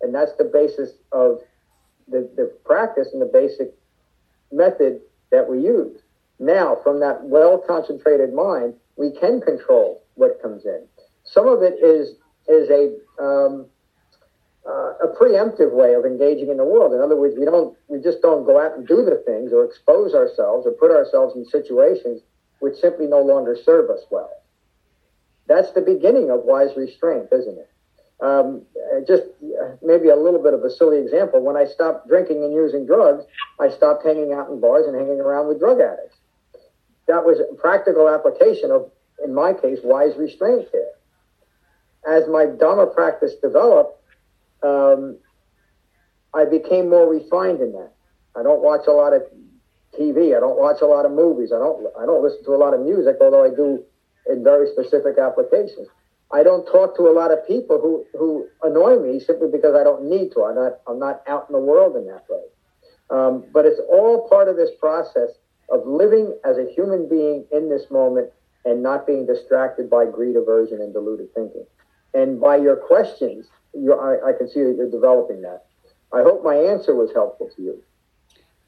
[0.00, 1.40] and that's the basis of
[2.08, 3.72] the, the practice and the basic
[4.50, 5.00] method
[5.30, 5.98] that we use.
[6.38, 10.86] Now, from that well concentrated mind, we can control what comes in.
[11.24, 12.16] Some of it is
[12.48, 13.66] is a um,
[14.66, 16.92] uh, a preemptive way of engaging in the world.
[16.92, 19.64] In other words, we don't we just don't go out and do the things or
[19.64, 22.22] expose ourselves or put ourselves in situations
[22.60, 24.30] which simply no longer serve us well.
[25.52, 27.70] That's the beginning of wise restraint, isn't it?
[28.20, 28.62] Um,
[29.06, 29.24] just
[29.82, 31.42] maybe a little bit of a silly example.
[31.42, 33.24] When I stopped drinking and using drugs,
[33.60, 36.16] I stopped hanging out in bars and hanging around with drug addicts
[37.08, 38.90] that was a practical application of,
[39.24, 40.92] in my case, wise restraint there.
[42.08, 44.00] As my Dhamma practice developed,
[44.62, 45.18] um,
[46.34, 47.92] I became more refined in that.
[48.34, 49.22] I don't watch a lot of
[49.98, 50.36] TV.
[50.36, 51.52] I don't watch a lot of movies.
[51.52, 51.86] I don't.
[52.00, 53.84] I don't listen to a lot of music, although I do
[54.28, 55.88] in very specific applications.
[56.32, 59.84] I don't talk to a lot of people who, who annoy me simply because I
[59.84, 60.44] don't need to.
[60.44, 60.80] I'm not.
[60.86, 62.42] I'm not out in the world in that way.
[63.10, 65.28] Um, but it's all part of this process
[65.70, 68.30] of living as a human being in this moment
[68.64, 71.66] and not being distracted by greed, aversion, and deluded thinking.
[72.14, 75.64] And by your questions, I, I, can see that you're developing that.
[76.12, 77.82] I hope my answer was helpful to you.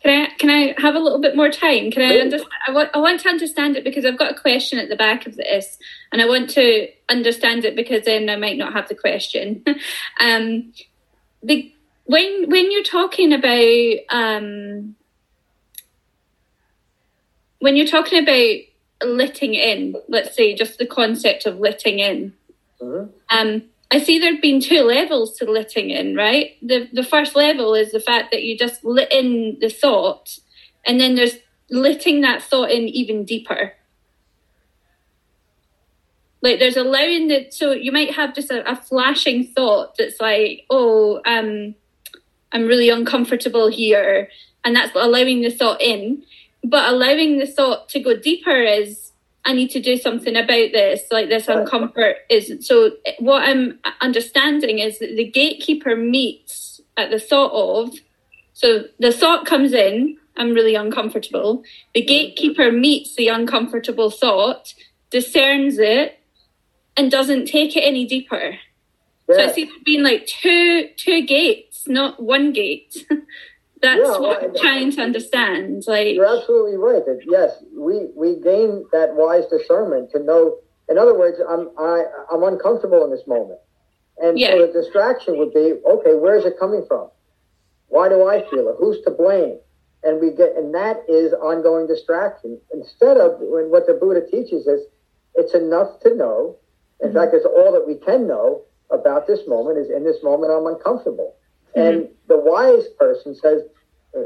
[0.04, 1.90] Can I can I have a little bit more time?
[1.90, 2.50] Can I understand?
[2.68, 5.26] I want I want to understand it because I've got a question at the back
[5.26, 5.78] of this,
[6.12, 9.64] and I want to understand it because then I might not have the question.
[10.20, 10.74] um,
[11.42, 11.72] the
[12.04, 14.94] when when you're talking about um,
[17.60, 18.56] when you're talking about
[19.02, 22.34] letting in, let's say just the concept of letting in,
[22.78, 23.10] mm-hmm.
[23.30, 23.62] um,
[23.94, 26.56] I see there've been two levels to letting in, right?
[26.60, 30.38] The the first level is the fact that you just let in the thought,
[30.84, 31.36] and then there's
[31.70, 33.74] letting that thought in even deeper.
[36.42, 40.66] Like there's allowing that so you might have just a, a flashing thought that's like,
[40.70, 41.76] oh, um,
[42.50, 44.28] I'm really uncomfortable here,
[44.64, 46.24] and that's allowing the thought in
[46.64, 49.12] but allowing the thought to go deeper is
[49.44, 52.66] I need to do something about this, like this uncomfort is.
[52.66, 57.94] So, what I'm understanding is that the gatekeeper meets at the thought of,
[58.54, 61.62] so the thought comes in, I'm really uncomfortable.
[61.94, 64.74] The gatekeeper meets the uncomfortable thought,
[65.10, 66.18] discerns it,
[66.96, 68.56] and doesn't take it any deeper.
[69.28, 69.36] Yeah.
[69.36, 73.06] So I see there being like two two gates, not one gate.
[73.84, 75.84] That's yeah, what I'm trying to understand.
[75.86, 77.04] Like you're absolutely right.
[77.04, 80.56] That yes, we we gain that wise discernment to know.
[80.88, 83.60] In other words, I'm I I'm uncomfortable in this moment,
[84.16, 84.52] and yeah.
[84.52, 86.14] so the distraction would be okay.
[86.14, 87.10] Where is it coming from?
[87.88, 88.76] Why do I feel it?
[88.78, 89.58] Who's to blame?
[90.02, 92.58] And we get, and that is ongoing distraction.
[92.72, 94.80] Instead of when what the Buddha teaches us,
[95.34, 96.56] it's enough to know.
[97.02, 97.18] In mm-hmm.
[97.18, 99.76] fact, it's all that we can know about this moment.
[99.76, 101.36] Is in this moment I'm uncomfortable.
[101.76, 101.80] Mm-hmm.
[101.80, 103.62] And the wise person says,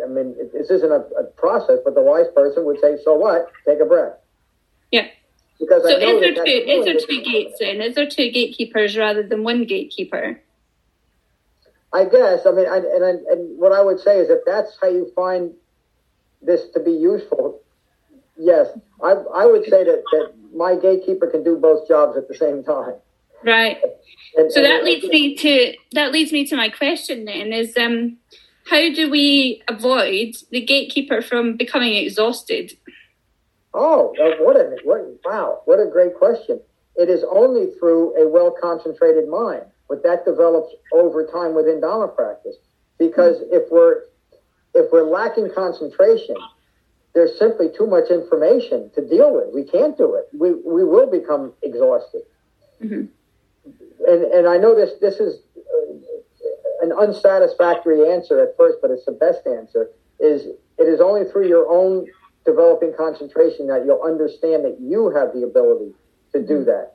[0.05, 3.51] I mean, this isn't a, a process, but the wise person would say, "So what?
[3.67, 4.15] Take a breath."
[4.91, 5.07] Yeah.
[5.59, 6.51] Because So I know is there two?
[6.51, 7.81] Is there two gates then?
[7.81, 10.41] Is there two gatekeepers rather than one gatekeeper?
[11.93, 12.45] I guess.
[12.47, 15.11] I mean, I, and I, and what I would say is, if that's how you
[15.17, 15.53] find
[16.43, 17.63] this to be useful,
[18.37, 18.69] yes,
[19.03, 22.63] I I would say that that my gatekeeper can do both jobs at the same
[22.63, 22.95] time.
[23.45, 23.79] Right.
[24.51, 28.19] So that leads me to that leads me to my question then is um
[28.69, 32.77] how do we avoid the gatekeeper from becoming exhausted?
[33.73, 35.63] Oh, what a what, wow!
[35.65, 36.61] What a great question.
[36.97, 42.09] It is only through a well concentrated mind, but that develops over time within Dharma
[42.09, 42.57] practice.
[42.99, 44.03] Because if we're
[44.75, 46.37] if we're lacking concentration,
[47.15, 49.55] there's simply too much information to deal with.
[49.55, 50.29] We can't do it.
[50.33, 52.23] We we will become exhausted.
[52.83, 53.09] Mhm.
[54.07, 59.05] And and I know this this is uh, an unsatisfactory answer at first, but it's
[59.05, 59.91] the best answer.
[60.21, 60.47] Is
[60.79, 62.07] it is only through your own
[62.49, 65.93] developing concentration that you'll understand that you have the ability
[66.33, 66.95] to do that.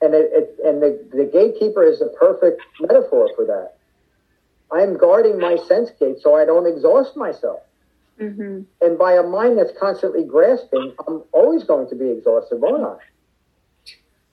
[0.00, 3.74] And it, it and the, the gatekeeper is a perfect metaphor for that.
[4.70, 7.60] I'm guarding my sense gate so I don't exhaust myself.
[8.20, 8.62] Mm-hmm.
[8.80, 12.96] And by a mind that's constantly grasping, I'm always going to be exhausted, won't I?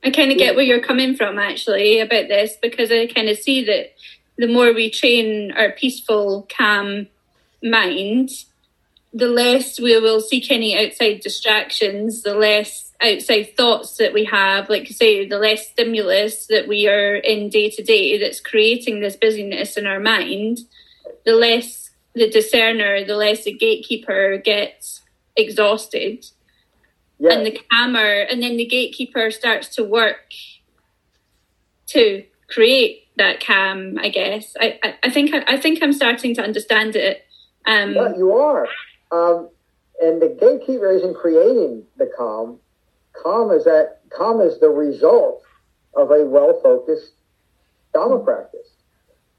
[0.03, 3.37] I kind of get where you're coming from actually about this because I kind of
[3.37, 3.93] see that
[4.37, 7.07] the more we train our peaceful, calm
[7.61, 8.29] mind,
[9.13, 14.69] the less we will seek any outside distractions, the less outside thoughts that we have,
[14.69, 19.01] like you say, the less stimulus that we are in day to day that's creating
[19.01, 20.59] this busyness in our mind,
[21.25, 25.01] the less the discerner, the less the gatekeeper gets
[25.35, 26.25] exhausted
[27.21, 27.33] Yeah.
[27.33, 30.33] and the camera, and then the gatekeeper starts to work
[31.87, 36.33] to create that calm i guess i i, I think I, I think i'm starting
[36.35, 37.25] to understand it
[37.65, 38.67] um Yeah, you are.
[39.11, 39.49] Um,
[40.01, 42.59] and the gatekeeper isn't creating the calm.
[43.21, 45.43] Calm is that calm is the result
[45.95, 47.13] of a well focused
[47.93, 48.67] Dharma practice.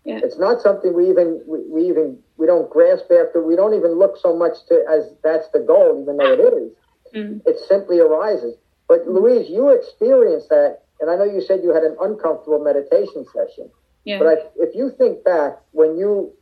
[0.04, 0.20] Yeah.
[0.22, 3.42] It's not something we even we, we even we don't grasp after.
[3.42, 6.72] We don't even look so much to as that's the goal, even though it is.
[7.14, 8.54] Mm, It simply arises.
[8.88, 13.24] But Louise, you experienced that, and I know you said you had an uncomfortable meditation
[13.32, 13.70] session.
[14.04, 16.32] yeah But I, if you think back when you,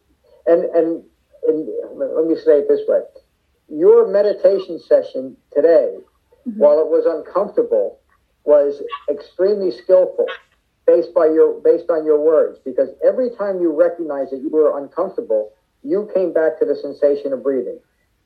[0.47, 1.05] and, and
[1.47, 3.01] and let me say it this way,
[3.69, 5.99] your meditation session today,
[6.47, 6.59] Mhm.
[6.59, 7.99] while it was uncomfortable,
[8.45, 10.27] was extremely skillful,
[10.87, 12.59] based by your based on your words.
[12.65, 15.53] Because every time you recognized that you were uncomfortable,
[15.83, 17.79] you came back to the sensation of breathing.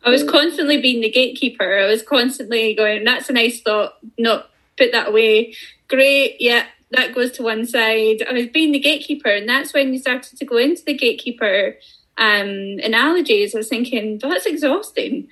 [0.04, 1.78] I was constantly being the gatekeeper.
[1.78, 3.94] I was constantly going that's a nice thought.
[4.18, 4.42] No
[4.76, 5.54] put that away.
[5.88, 6.36] Great.
[6.40, 8.22] Yeah that goes to one side.
[8.28, 11.76] I was being the gatekeeper and that's when you started to go into the gatekeeper
[12.18, 13.54] um analogies.
[13.54, 15.28] I was thinking that's exhausting.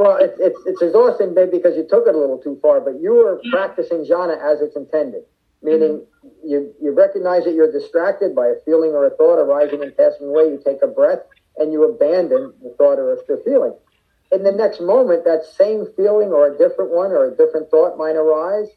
[0.00, 3.00] Well, it's it's, it's exhausting, maybe because you took it a little too far, but
[3.02, 5.24] you were practicing jhana as it's intended,
[5.62, 6.06] meaning
[6.42, 10.28] you you recognize that you're distracted by a feeling or a thought arising and passing
[10.28, 10.44] away.
[10.44, 11.20] You take a breath
[11.60, 13.74] and you abandon the thought or the feeling.
[14.32, 17.98] In the next moment, that same feeling or a different one or a different thought
[17.98, 18.68] might arise.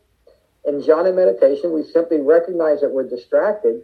[0.66, 3.82] In jhana meditation, we simply recognize that we're distracted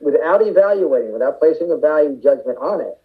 [0.00, 2.98] without evaluating, without placing a value judgment on it.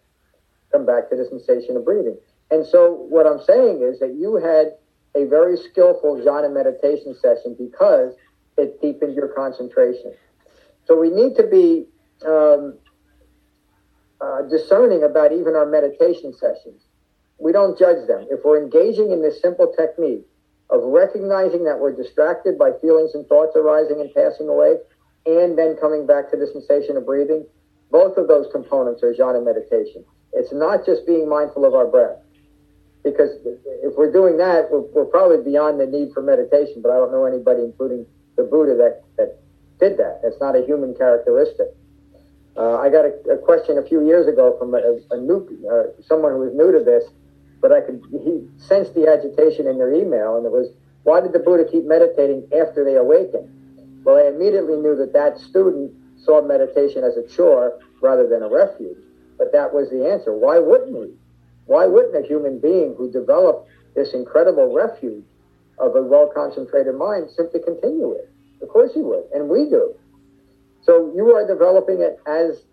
[0.70, 2.16] Come back to the sensation of breathing.
[2.50, 4.76] And so what I'm saying is that you had
[5.14, 8.14] a very skillful jhana meditation session because
[8.58, 10.12] it deepened your concentration.
[10.86, 11.86] So we need to be
[12.26, 12.78] um,
[14.22, 16.82] uh, discerning about even our meditation sessions.
[17.38, 18.26] We don't judge them.
[18.30, 20.24] If we're engaging in this simple technique
[20.70, 24.76] of recognizing that we're distracted by feelings and thoughts arising and passing away,
[25.26, 27.44] and then coming back to the sensation of breathing,
[27.90, 30.04] both of those components are jhana meditation.
[30.32, 32.18] It's not just being mindful of our breath
[33.04, 36.80] because if we're doing that, we're, we're probably beyond the need for meditation.
[36.80, 38.06] But I don't know anybody, including
[38.36, 39.38] the Buddha, that that
[39.80, 40.20] did that.
[40.22, 41.74] That's not a human characteristic.
[42.56, 46.02] Uh, I got a, a question a few years ago from a, a new uh,
[46.02, 47.04] someone who was new to this,
[47.60, 50.68] but I could he sensed the agitation in their email, and it was,
[51.04, 53.48] why did the Buddha keep meditating after they awakened?
[54.04, 58.48] Well, I immediately knew that that student saw meditation as a chore rather than a
[58.48, 58.98] refuge.
[59.38, 60.36] But that was the answer.
[60.36, 61.10] Why wouldn't we?
[61.66, 65.24] Why wouldn't a human being who developed this incredible refuge
[65.78, 68.28] of a well concentrated mind simply continue it?
[68.60, 69.94] Of course he would, and we do.
[70.82, 72.64] So you are developing it as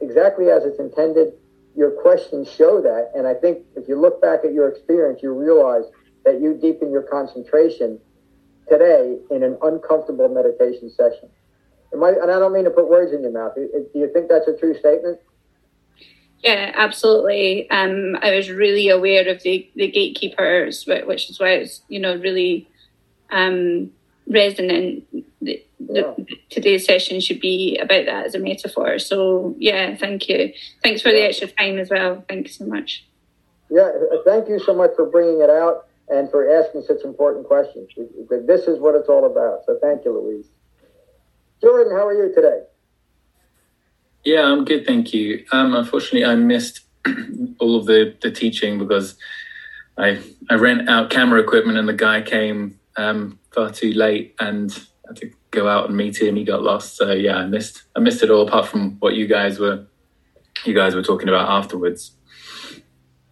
[0.00, 1.34] exactly as it's intended.
[1.76, 5.32] Your questions show that, and I think if you look back at your experience, you
[5.32, 5.84] realize
[6.24, 7.98] that you deepen your concentration
[8.68, 11.28] today in an uncomfortable meditation session.
[11.92, 13.54] I, and I don't mean to put words in your mouth.
[13.54, 15.20] Do you think that's a true statement?
[16.42, 17.70] Yeah, absolutely.
[17.70, 22.16] Um, I was really aware of the, the gatekeepers, which is why it's you know
[22.16, 22.68] really
[23.30, 23.90] um,
[24.26, 25.04] resonant.
[25.44, 26.14] The, yeah.
[26.16, 28.98] the, today's session should be about that as a metaphor.
[28.98, 30.52] So yeah, thank you.
[30.82, 31.20] Thanks for yeah.
[31.20, 32.24] the extra time as well.
[32.28, 33.06] Thank you so much.
[33.70, 33.90] Yeah,
[34.24, 37.90] thank you so much for bringing it out and for asking such important questions.
[38.46, 39.64] This is what it's all about.
[39.66, 40.46] So thank you, Louise.
[41.62, 42.62] Jordan, how are you today?
[44.24, 45.44] Yeah, I'm good, thank you.
[45.52, 46.80] Um, unfortunately, I missed
[47.58, 49.16] all of the, the teaching because
[49.96, 50.20] I
[50.50, 54.80] I rent out camera equipment and the guy came um, far too late and I
[55.06, 56.36] had to go out and meet him.
[56.36, 59.26] He got lost, so yeah, I missed I missed it all apart from what you
[59.26, 59.86] guys were
[60.64, 62.12] you guys were talking about afterwards.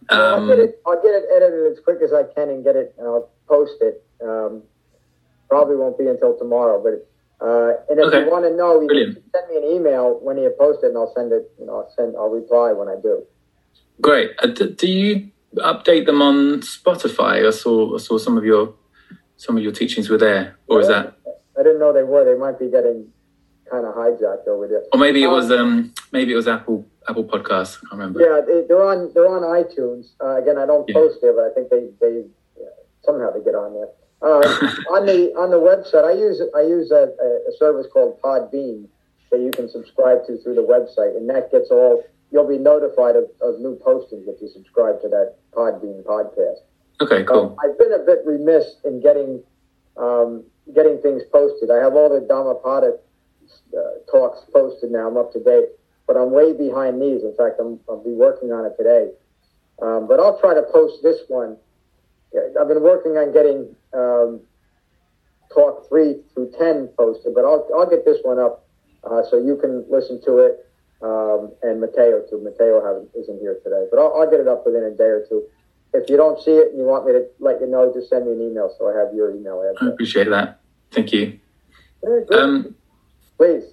[0.09, 2.75] Um, I'll, get it, I'll get it edited as quick as I can and get
[2.75, 4.05] it and I'll post it.
[4.21, 4.63] Um,
[5.49, 7.07] probably won't be until tomorrow, but
[7.43, 8.23] uh, and if okay.
[8.23, 9.15] you want to know, you Brilliant.
[9.15, 11.51] can send me an email when you post it, and I'll send it.
[11.59, 12.15] You know, I'll send.
[12.15, 13.25] I'll reply when I do.
[14.01, 14.31] Great.
[14.39, 17.45] Uh, do, do you update them on Spotify?
[17.45, 17.95] I saw.
[17.95, 18.73] I saw some of your
[19.35, 21.17] some of your teachings were there, or is that?
[21.57, 22.25] I didn't know they were.
[22.25, 23.07] They might be getting
[23.69, 24.83] kind of hijacked over there.
[24.91, 27.77] Or maybe it was um, um maybe it was Apple Apple Podcasts.
[27.77, 28.19] I can't remember.
[28.21, 30.11] Yeah, they, are on they're on iTunes.
[30.21, 30.93] Uh, again, I don't yeah.
[30.93, 32.23] post there, but I think they they
[32.59, 32.67] yeah,
[33.03, 33.89] somehow they get on there.
[34.21, 34.39] Uh,
[34.95, 38.87] on the on the website, I use I use a, a, service called Podbean
[39.31, 42.03] that you can subscribe to through the website, and that gets all.
[42.31, 46.65] You'll be notified of, of new postings if you subscribe to that Podbean podcast.
[46.99, 47.51] Okay, cool.
[47.51, 49.43] Um, I've been a bit remiss in getting
[49.97, 50.43] um,
[50.73, 51.71] getting things posted.
[51.71, 52.97] I have all the Dhammapada
[53.75, 55.07] uh, talks posted now.
[55.07, 55.69] I'm up to date,
[56.07, 57.23] but I'm way behind these.
[57.23, 59.11] In fact, I'm, I'll be working on it today.
[59.81, 61.57] Um, but I'll try to post this one
[62.59, 64.41] I've been working on getting um,
[65.53, 68.65] talk three through ten posted, but I'll I'll get this one up
[69.03, 70.65] uh, so you can listen to it.
[71.01, 72.39] Um, and Mateo too.
[72.41, 72.79] Mateo
[73.13, 75.43] isn't here today, but I'll, I'll, get it up within a day or two.
[75.93, 78.25] If you don't see it and you want me to let you know, just send
[78.25, 79.77] me an email so I have your email address.
[79.81, 80.59] I appreciate that.
[80.91, 81.39] Thank you.
[82.31, 82.75] Um,
[83.37, 83.63] Please.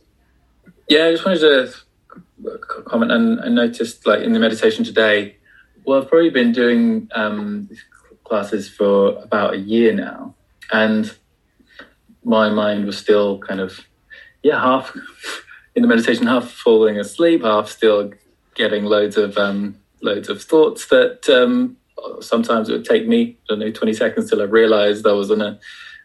[0.89, 1.75] Yeah, I just wanted to
[2.87, 5.37] comment and I noticed like in the meditation today,
[5.85, 7.71] well, I've probably been doing um,
[8.25, 10.35] classes for about a year now,
[10.71, 11.13] and
[12.25, 13.81] my mind was still kind of
[14.43, 14.95] yeah half
[15.75, 18.13] in the meditation, half falling asleep, half still
[18.55, 21.77] getting loads of um, loads of thoughts that um,
[22.21, 25.31] sometimes it would take me I don't know twenty seconds till I realised I was
[25.31, 25.59] in a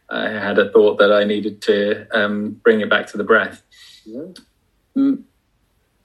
[0.10, 3.64] I had a thought that I needed to um, bring it back to the breath.
[4.96, 5.24] Mm.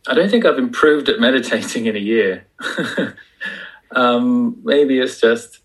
[0.08, 2.46] I don't think I've improved at meditating in a year.
[3.90, 5.60] um, maybe it's just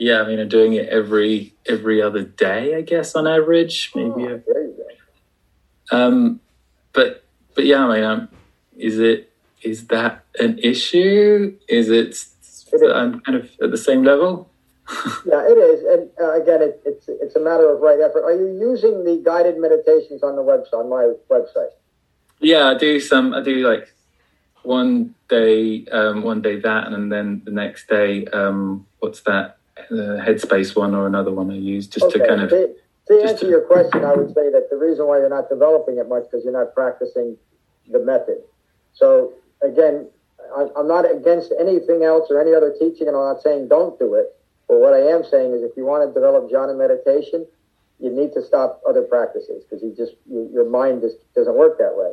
[0.00, 3.92] yeah, I mean, I'm doing it every every other day, I guess, on average.
[3.94, 4.28] Maybe.
[4.28, 4.42] Oh.
[5.92, 6.40] Um,
[6.94, 8.28] but but yeah, I mean, um,
[8.78, 9.30] is it
[9.62, 11.56] is that an issue?
[11.68, 12.16] Is it.
[12.72, 14.50] I'm kind of at the same level?
[15.24, 18.24] yeah, it is, and uh, again, it, it's it's a matter of right effort.
[18.24, 21.70] Are you using the guided meditations on the website on my website?
[22.40, 23.32] Yeah, I do some.
[23.32, 23.94] I do like
[24.62, 29.58] one day, um, one day that, and then the next day, um, what's that?
[29.88, 32.18] the Headspace one or another one I use just okay.
[32.18, 32.50] to kind of.
[32.50, 32.74] To,
[33.08, 35.98] to answer to, your question, I would say that the reason why you're not developing
[35.98, 37.36] it much because you're not practicing
[37.90, 38.42] the method.
[38.92, 40.08] So again,
[40.76, 44.14] I'm not against anything else or any other teaching, and I'm not saying don't do
[44.14, 44.34] it.
[44.68, 47.46] But what I am saying is, if you want to develop jhana meditation,
[47.98, 51.78] you need to stop other practices because you just you, your mind just doesn't work
[51.78, 52.12] that way.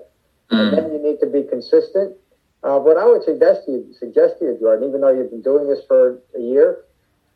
[0.51, 0.67] Mm.
[0.67, 2.15] And then you need to be consistent.
[2.63, 5.41] Uh, what I would suggest to you, suggest to you, Jordan, even though you've been
[5.41, 6.83] doing this for a year,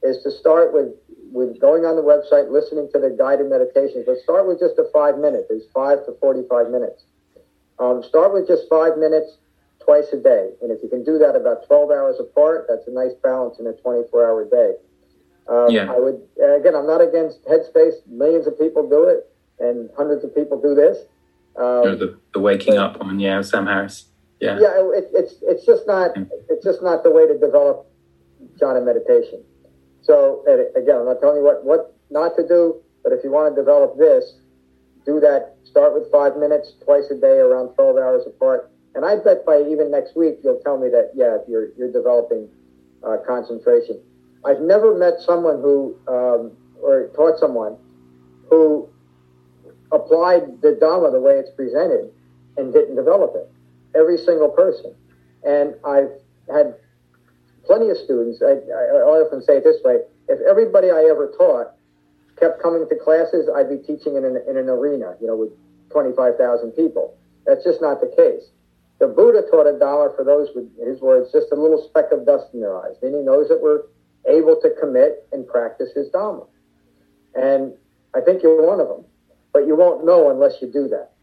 [0.04, 0.90] is to start with
[1.32, 4.04] with going on the website, listening to the guided meditations.
[4.06, 5.48] But start with just a five minute.
[5.48, 7.04] There's five to forty five minutes.
[7.80, 9.38] Um, start with just five minutes
[9.84, 12.92] twice a day, and if you can do that about twelve hours apart, that's a
[12.92, 14.74] nice balance in a twenty four hour day.
[15.50, 15.92] Um, yeah.
[15.92, 16.22] I would
[16.60, 16.76] again.
[16.76, 18.06] I'm not against Headspace.
[18.08, 19.30] Millions of people do it,
[19.60, 20.98] and hundreds of people do this.
[21.58, 24.06] Um, the, the waking up one, yeah, Sam Harris.
[24.40, 24.72] Yeah, yeah.
[24.96, 26.12] It, it's it's just not
[26.50, 27.88] it's just not the way to develop
[28.60, 29.44] jhana meditation.
[30.02, 30.44] So
[30.76, 33.62] again, I'm not telling you what, what not to do, but if you want to
[33.62, 34.36] develop this,
[35.06, 35.56] do that.
[35.64, 38.72] Start with five minutes twice a day, around 12 hours apart.
[38.94, 42.50] And I bet by even next week, you'll tell me that, yeah, you're, you're developing
[43.04, 44.00] uh, concentration.
[44.44, 47.78] I've never met someone who, um, or taught someone
[48.50, 48.90] who
[49.92, 52.12] applied the Dhamma the way it's presented
[52.58, 53.50] and didn't develop it.
[53.96, 54.94] Every single person.
[55.44, 56.12] And I've
[56.52, 56.76] had
[57.66, 58.42] plenty of students.
[58.42, 61.74] I, I, often say it this way: if everybody I ever taught
[62.40, 65.52] kept coming to classes, I'd be teaching in an, in an arena, you know, with
[65.90, 67.18] twenty five thousand people.
[67.46, 68.44] That's just not the case.
[69.02, 72.24] The Buddha taught a Dharma for those with his words, just a little speck of
[72.24, 73.88] dust in their eyes, meaning those that were
[74.28, 76.44] able to commit and practice his Dharma.
[77.34, 77.74] And
[78.14, 79.04] I think you're one of them,
[79.54, 81.14] but you won't know unless you do that.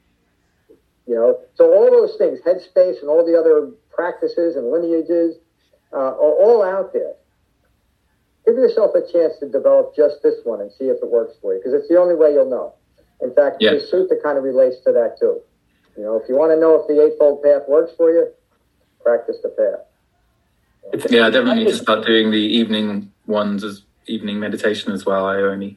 [1.07, 5.37] You know, so all those things, headspace and all the other practices and lineages,
[5.93, 7.15] uh, are all out there.
[8.45, 11.55] Give yourself a chance to develop just this one and see if it works for
[11.55, 12.75] you, because it's the only way you'll know.
[13.21, 13.75] In fact, Yeah.
[13.75, 15.41] the sutta kind of relates to that too.
[15.99, 18.29] You know, if you want to know if the Eightfold Path works for you,
[19.03, 21.11] practice the path.
[21.11, 25.27] Yeah, I definitely need to start doing the evening ones as evening meditation as well.
[25.27, 25.77] I only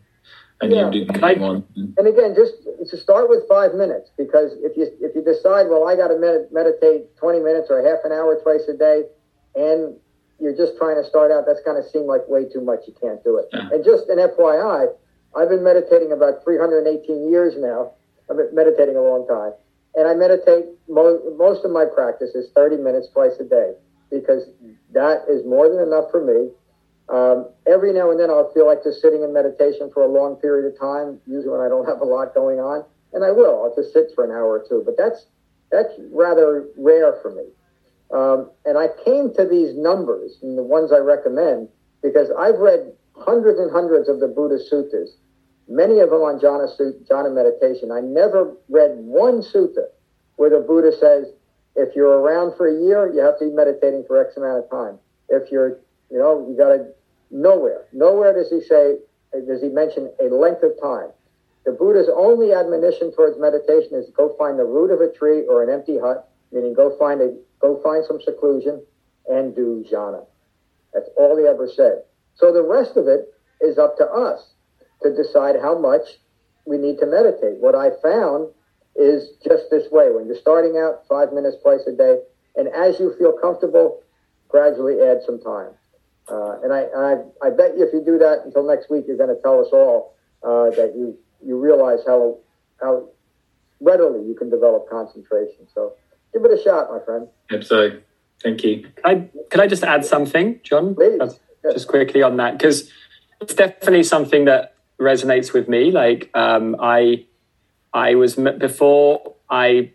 [0.61, 0.91] only Yeah.
[0.91, 1.63] do the evening one.
[1.97, 2.53] And again, just
[2.87, 6.19] to start with five minutes, because if you if you decide, well, I got to
[6.19, 9.05] med- meditate twenty minutes or half an hour twice a day,
[9.55, 9.95] and
[10.39, 12.81] you're just trying to start out, that's going to seem like way too much.
[12.87, 13.47] You can't do it.
[13.51, 13.69] Yeah.
[13.73, 14.87] And just an FYI,
[15.35, 17.93] I've been meditating about 318 years now.
[18.29, 19.53] I've been meditating a long time,
[19.95, 23.73] and I meditate mo- most of my practice is 30 minutes twice a day
[24.09, 24.43] because
[24.93, 26.49] that is more than enough for me.
[27.09, 30.35] Um, every now and then I'll feel like just sitting in meditation for a long
[30.35, 33.63] period of time, usually when I don't have a lot going on, and I will.
[33.63, 35.25] I'll just sit for an hour or two, but that's
[35.71, 37.47] that's rather rare for me.
[38.11, 41.69] Um, and I came to these numbers and the ones I recommend
[42.03, 45.11] because I've read hundreds and hundreds of the Buddha suttas,
[45.67, 46.67] many of them on jhana,
[47.09, 47.91] jhana meditation.
[47.91, 49.85] I never read one sutta
[50.35, 51.27] where the Buddha says,
[51.75, 54.69] if you're around for a year, you have to be meditating for X amount of
[54.69, 54.99] time.
[55.29, 55.77] If you're,
[56.09, 56.87] you know, you got to,
[57.29, 58.97] nowhere, nowhere does he say,
[59.31, 61.09] does he mention a length of time.
[61.65, 65.63] The Buddha's only admonition towards meditation is go find the root of a tree or
[65.63, 68.81] an empty hut, meaning go find a go find some seclusion
[69.29, 70.25] and do jhana.
[70.93, 72.03] That's all he ever said.
[72.35, 73.31] So the rest of it
[73.61, 74.51] is up to us
[75.03, 76.01] to decide how much
[76.65, 77.57] we need to meditate.
[77.59, 78.49] What I found
[78.95, 80.11] is just this way.
[80.11, 82.19] When you're starting out, five minutes twice a day,
[82.55, 84.01] and as you feel comfortable,
[84.47, 85.71] gradually add some time.
[86.29, 89.17] Uh, and I, I, I bet you if you do that until next week, you're
[89.17, 92.37] going to tell us all uh, that you you realize how
[92.81, 93.07] how
[93.79, 95.67] readily you can develop concentration.
[95.73, 95.93] So
[96.33, 97.27] give it a shot, my friend.
[97.49, 97.89] Yep, so
[98.43, 98.83] thank you.
[98.83, 100.95] Can I, can I just add something, John?
[100.95, 101.17] Please.
[101.17, 101.73] That's- Yes.
[101.73, 102.89] Just quickly on that, because
[103.39, 105.91] it's definitely something that resonates with me.
[105.91, 107.25] Like um, I,
[107.93, 109.91] I was before I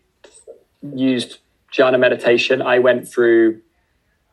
[0.83, 1.39] used
[1.73, 2.61] jhana meditation.
[2.61, 3.63] I went through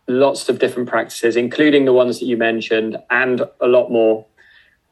[0.08, 4.26] lots of different practices, including the ones that you mentioned, and a lot more.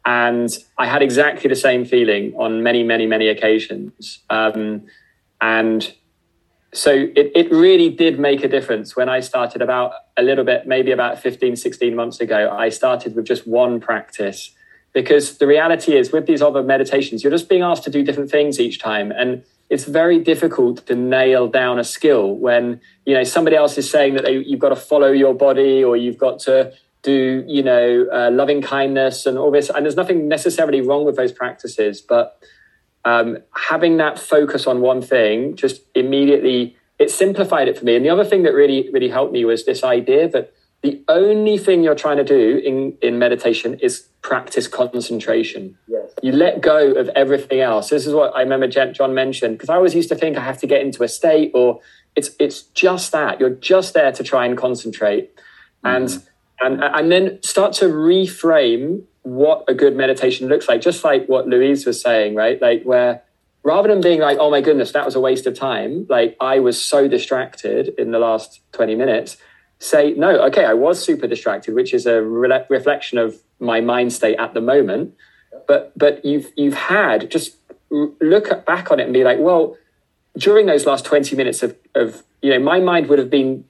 [0.05, 4.19] And I had exactly the same feeling on many, many, many occasions.
[4.29, 4.83] Um,
[5.41, 5.93] and
[6.73, 10.65] so it, it really did make a difference when I started about a little bit,
[10.65, 12.49] maybe about 15, 16 months ago.
[12.49, 14.51] I started with just one practice
[14.93, 18.29] because the reality is with these other meditations, you're just being asked to do different
[18.29, 19.11] things each time.
[19.11, 23.89] And it's very difficult to nail down a skill when, you know, somebody else is
[23.89, 26.73] saying that they, you've got to follow your body or you've got to
[27.03, 29.69] do, you know, uh, loving kindness and all this.
[29.69, 32.37] And there's nothing necessarily wrong with those practices, but
[33.05, 37.95] um, having that focus on one thing just immediately it simplified it for me.
[37.95, 40.53] And the other thing that really really helped me was this idea that
[40.83, 45.77] the only thing you're trying to do in in meditation is practice concentration.
[45.87, 46.11] Yes.
[46.21, 47.89] You let go of everything else.
[47.89, 50.59] This is what I remember John mentioned because I always used to think I have
[50.59, 51.81] to get into a state or
[52.15, 55.31] it's it's just that you're just there to try and concentrate
[55.83, 56.65] and mm-hmm.
[56.65, 61.47] and and then start to reframe what a good meditation looks like just like what
[61.47, 63.21] louise was saying right like where
[63.63, 66.59] rather than being like oh my goodness that was a waste of time like i
[66.59, 69.37] was so distracted in the last 20 minutes
[69.83, 74.11] say no okay i was super distracted which is a re- reflection of my mind
[74.11, 75.13] state at the moment.
[75.67, 77.55] But but you've you've had just
[77.89, 79.77] look back on it and be like well
[80.37, 83.63] during those last 20 minutes of, of you know my mind would have been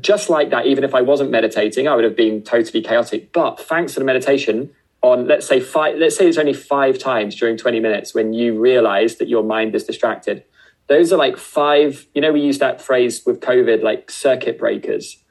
[0.00, 0.66] just like that.
[0.66, 3.32] Even if i wasn't meditating i would have been totally chaotic.
[3.32, 4.70] But thanks to the meditation
[5.02, 8.58] on let's say five let's say it's only five times during 20 minutes when you
[8.58, 10.42] realize that your mind is distracted.
[10.88, 15.22] Those are like five you know we use that phrase with covid like circuit breakers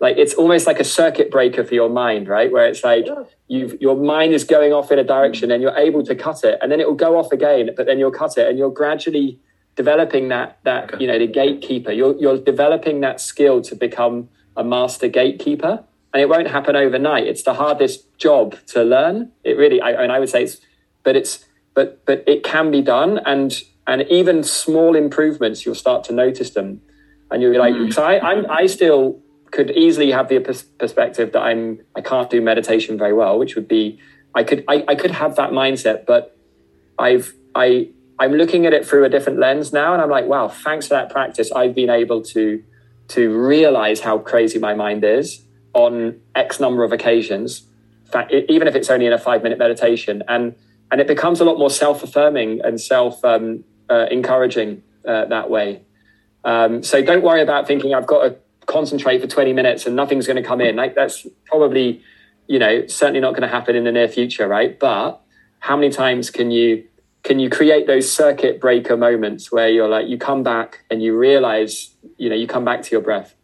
[0.00, 2.52] like it's almost like a circuit breaker for your mind right?
[2.52, 3.06] Where it's like
[3.48, 6.58] you've your mind is going off in a direction and you're able to cut it
[6.62, 9.40] and then it will go off again but then you'll cut it and you're gradually
[9.74, 11.04] developing that that Okay.
[11.04, 11.92] you know the gatekeeper.
[11.92, 17.26] You're you're developing that skill to become a master gatekeeper and it won't happen overnight.
[17.26, 19.32] It's the hardest job to learn.
[19.44, 20.58] It really i, I mean i would say it's
[21.02, 21.44] but it's
[21.74, 26.50] but but it can be done and and even small improvements you'll start to notice
[26.50, 26.82] them.
[27.30, 27.86] And you'll be like mm.
[27.86, 29.20] because i i'm i still
[29.50, 33.54] could easily have the pers- perspective that i'm i can't do meditation very well which
[33.54, 33.98] would be
[34.34, 36.34] i could i, I could have that mindset but
[36.98, 37.88] I've I
[38.18, 40.94] I'm looking at it through a different lens now, and I'm like, wow, thanks for
[40.94, 41.52] that practice.
[41.52, 42.62] I've been able to
[43.08, 45.42] to realize how crazy my mind is
[45.72, 47.62] on X number of occasions,
[48.30, 50.22] even if it's only in a five minute meditation.
[50.28, 50.54] And,
[50.90, 55.48] and it becomes a lot more self affirming and self um, uh, encouraging uh, that
[55.48, 55.82] way.
[56.44, 58.36] Um, so don't worry about thinking I've got to
[58.68, 60.76] concentrate for 20 minutes and nothing's going to come in.
[60.76, 62.02] Like that's probably,
[62.46, 64.78] you know, certainly not going to happen in the near future, right?
[64.78, 65.20] But
[65.60, 66.84] how many times can you
[67.24, 71.16] can you create those circuit breaker moments where you're like you come back and you
[71.16, 73.34] realize you know you come back to your breath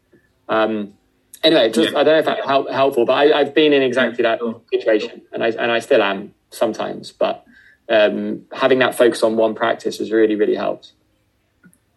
[0.49, 0.95] um
[1.43, 1.99] anyway just yeah.
[1.99, 4.41] i don't know if that's help, helpful but I, have been in exactly that
[4.73, 7.45] situation and i and i still am sometimes but
[7.89, 10.93] um having that focus on one practice has really really helped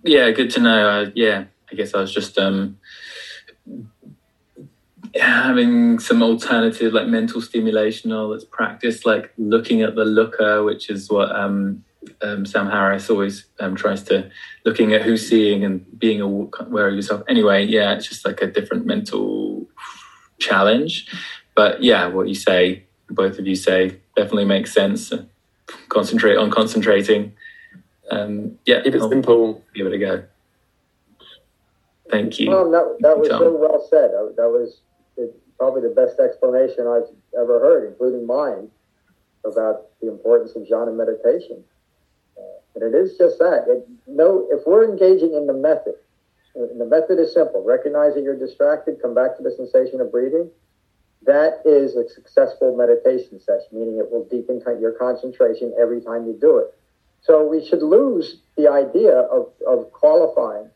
[0.03, 2.77] yeah good to know uh, yeah i guess i was just um
[5.15, 10.89] having some alternative like mental stimulation or let's practice like looking at the looker which
[10.89, 11.83] is what um,
[12.21, 14.29] um, sam harris always um, tries to
[14.65, 17.23] looking at who's seeing and being aware of yourself.
[17.27, 19.67] Anyway yeah it's just like a different mental
[20.39, 21.07] challenge.
[21.55, 25.13] But yeah what you say both of you say definitely makes sense.
[25.89, 27.33] Concentrate on concentrating.
[28.11, 29.63] Um, yeah keep it simple.
[29.73, 30.23] give it a go
[32.09, 34.81] thank you well, that, that was so well said that was
[35.57, 38.69] probably the best explanation I've ever heard, including mine,
[39.45, 41.63] about the importance of jhana meditation.
[42.37, 42.41] Uh,
[42.75, 43.65] and it is just that.
[43.67, 45.95] It, no, if we're engaging in the method,
[46.55, 47.63] and the method is simple.
[47.63, 50.49] Recognize that you're distracted, come back to the sensation of breathing.
[51.23, 56.37] That is a successful meditation session, meaning it will deepen your concentration every time you
[56.39, 56.73] do it.
[57.21, 60.69] So we should lose the idea of, of qualifying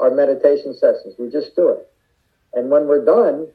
[0.00, 1.14] our meditation sessions.
[1.18, 1.88] We just do it.
[2.54, 3.48] And when we're done,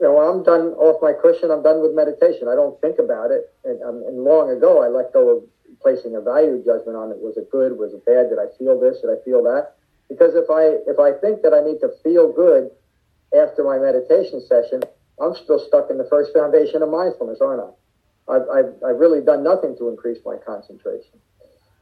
[0.00, 2.48] you know, I'm done off my cushion, I'm done with meditation.
[2.48, 3.52] I don't think about it.
[3.64, 5.42] And, um, and long ago, I let go of
[5.80, 7.18] placing a value judgment on it.
[7.18, 7.78] Was it good?
[7.78, 8.28] Was it bad?
[8.28, 9.00] Did I feel this?
[9.00, 9.74] Did I feel that?
[10.08, 12.70] Because if I if I think that I need to feel good
[13.34, 14.82] after my meditation session,
[15.20, 17.70] I'm still stuck in the first foundation of mindfulness, aren't I?
[18.28, 21.18] I've, I've, I've really done nothing to increase my concentration.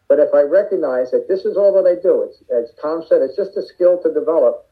[0.08, 3.22] But if I recognize that this is all that I do, it's, as Tom said,
[3.22, 4.66] it's just a skill to develop.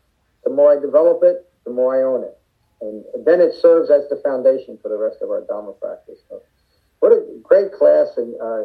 [0.45, 2.37] The more I develop it, the more I own it
[2.83, 6.19] and then it serves as the foundation for the rest of our Dharma practice.
[6.29, 6.43] So,
[6.99, 8.65] what a great class and uh,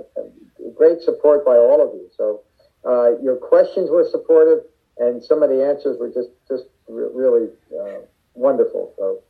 [0.76, 2.10] great support by all of you.
[2.18, 2.42] So,
[2.86, 4.66] uh, your questions were supportive,
[4.98, 7.50] and some of the answers were just just re- really
[7.80, 8.02] uh,
[8.34, 8.94] wonderful.
[8.98, 9.22] So,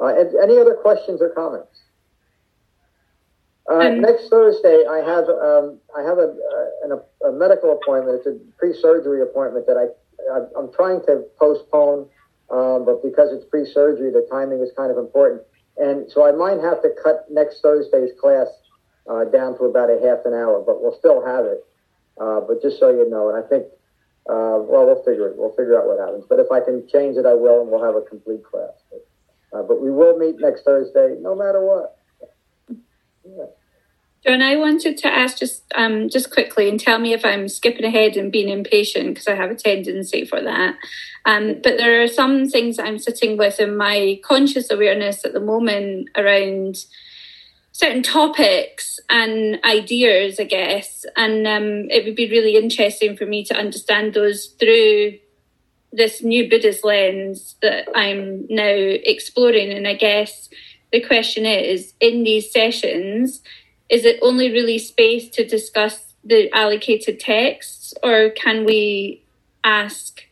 [0.00, 1.80] uh, any other questions or comments?
[3.70, 6.36] Uh, next Thursday, I have um, I have a,
[6.84, 8.18] a, a, medical appointment.
[8.18, 9.88] It's a pre-surgery appointment that I
[10.58, 12.08] I'm trying to postpone
[12.50, 15.42] um, but because it's pre-surgery, the timing is kind of important.
[15.76, 18.48] And so I might have to cut next Thursday's class
[19.08, 21.64] uh, down to about a half an hour, but we'll still have it.
[22.20, 23.64] Uh, but just so you know, and I think,
[24.30, 25.36] uh, well, we'll figure it.
[25.36, 26.24] We'll figure out what happens.
[26.28, 28.76] But if I can change it, I will, and we'll have a complete class.
[28.90, 29.02] But,
[29.52, 31.98] uh, but we will meet next Thursday, no matter what.
[34.26, 37.84] John, I wanted to ask just um, just quickly and tell me if I'm skipping
[37.84, 40.76] ahead and being impatient because I have a tendency for that.
[41.26, 45.40] Um, but there are some things I'm sitting with in my conscious awareness at the
[45.40, 46.76] moment around
[47.72, 51.04] certain topics and ideas, I guess.
[51.16, 55.18] And um, it would be really interesting for me to understand those through
[55.92, 59.70] this new Buddhist lens that I'm now exploring.
[59.70, 60.48] And I guess
[60.92, 63.42] the question is in these sessions,
[63.88, 69.22] is it only really space to discuss the allocated texts, or can we
[69.62, 70.22] ask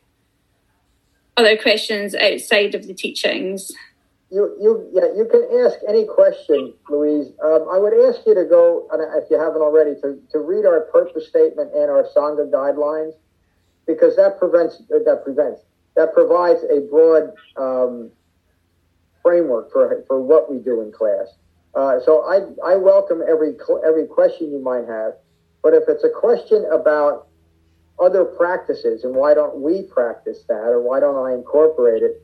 [1.36, 3.72] other questions outside of the teachings?
[4.30, 7.28] You, you, yeah, you can ask any question, Louise.
[7.44, 10.80] Um, I would ask you to go, if you haven't already, to, to read our
[10.80, 13.12] purpose statement and our Sangha guidelines,
[13.86, 15.60] because that prevents, that prevents,
[15.96, 18.10] that provides a broad um,
[19.22, 21.28] framework for, for what we do in class.
[21.74, 23.54] Uh, so I, I welcome every
[23.86, 25.14] every question you might have,
[25.62, 27.28] but if it's a question about
[27.98, 32.20] other practices and why don't we practice that or why don't I incorporate it,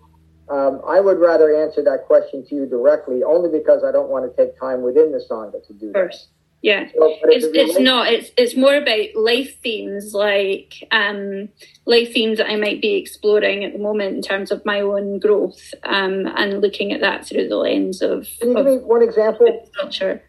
[0.51, 4.25] um, I would rather answer that question to you directly, only because I don't want
[4.29, 6.15] to take time within the sangha to do that.
[6.61, 8.09] Yeah, it's, it's not.
[8.09, 11.51] It's it's more about life themes, like um,
[11.87, 15.21] life themes that I might be exploring at the moment in terms of my own
[15.21, 18.27] growth, um, and looking at that through the lens of.
[18.41, 19.71] Can you of give me one example?
[19.79, 20.21] Culture.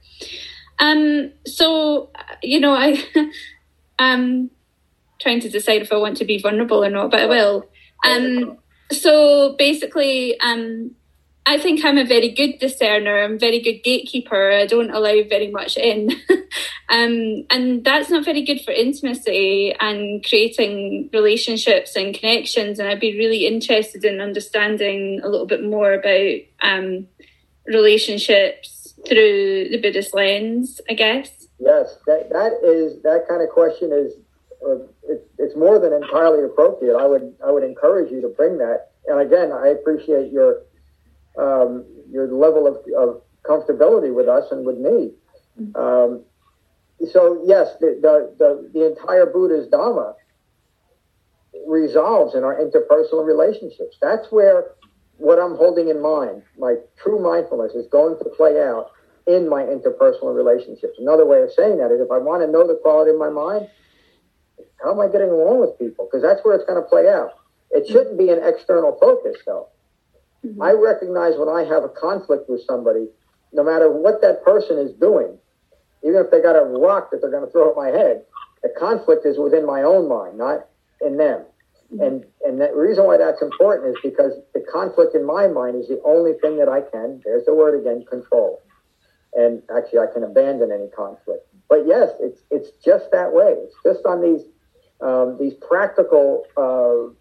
[0.77, 1.32] Um.
[1.47, 2.11] So
[2.43, 3.03] you know, I
[3.99, 4.51] um
[5.19, 7.67] trying to decide if I want to be vulnerable or not, but I will.
[8.05, 8.59] Um.
[8.91, 10.91] So basically, um,
[11.49, 13.23] I think I'm a very good discerner.
[13.23, 14.51] I'm a very good gatekeeper.
[14.51, 16.11] I don't allow very much in.
[16.89, 22.77] um, and that's not very good for intimacy and creating relationships and connections.
[22.77, 27.07] And I'd be really interested in understanding a little bit more about um,
[27.65, 31.31] relationships through the Buddhist lens, I guess.
[31.57, 34.13] Yes, that, that is that kind of question is
[34.63, 36.95] uh, it, it's more than entirely appropriate.
[36.95, 38.91] I would I would encourage you to bring that.
[39.07, 40.61] And again, I appreciate your
[41.39, 45.11] um, your level of, of comfortability with us and with me.
[45.75, 46.23] Um,
[47.11, 50.15] so yes, the, the, the, the entire Buddha's Dharma
[51.67, 53.97] resolves in our interpersonal relationships.
[54.01, 54.71] That's where
[55.17, 58.91] what I'm holding in mind, my true mindfulness, is going to play out
[59.27, 60.97] in my interpersonal relationships.
[60.97, 63.29] Another way of saying that is if I want to know the quality of my
[63.29, 63.67] mind,
[64.81, 66.07] how am I getting along with people?
[66.09, 67.31] Because that's where it's going to play out.
[67.71, 69.67] It shouldn't be an external focus, though.
[70.45, 70.61] Mm-hmm.
[70.61, 73.07] I recognize when I have a conflict with somebody,
[73.51, 75.37] no matter what that person is doing,
[76.03, 78.23] even if they got a rock that they're going to throw at my head,
[78.63, 80.67] the conflict is within my own mind, not
[81.01, 81.43] in them.
[81.93, 82.01] Mm-hmm.
[82.01, 85.87] And and the reason why that's important is because the conflict in my mind is
[85.87, 88.61] the only thing that I can, there's the word again, control.
[89.33, 91.47] And actually I can abandon any conflict.
[91.67, 93.55] But yes, it's it's just that way.
[93.57, 94.45] It's just on these
[95.01, 97.13] um, these practical uh,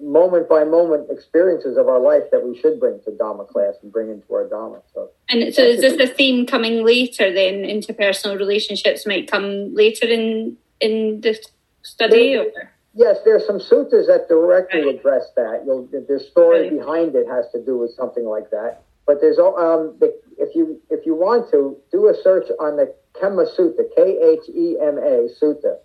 [0.00, 3.92] moment by moment experiences of our life that we should bring to Dhamma class and
[3.92, 4.82] bring into our Dhamma.
[4.94, 7.32] So, and so is this a theme coming later?
[7.32, 11.36] Then interpersonal relationships might come later in in the
[11.82, 12.34] study.
[12.34, 12.72] There, or?
[12.94, 14.94] Yes, there's some sutras that directly right.
[14.96, 15.62] address that.
[15.64, 16.78] You'll, the story right.
[16.78, 18.82] behind it has to do with something like that.
[19.06, 22.94] But there's um, the, if you if you want to do a search on the
[23.14, 25.78] Khema Sutta, K H E M A Sutta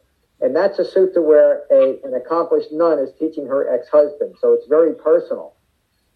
[0.43, 4.35] and that's a sutta where a, an accomplished nun is teaching her ex-husband.
[4.41, 5.53] So it's very personal.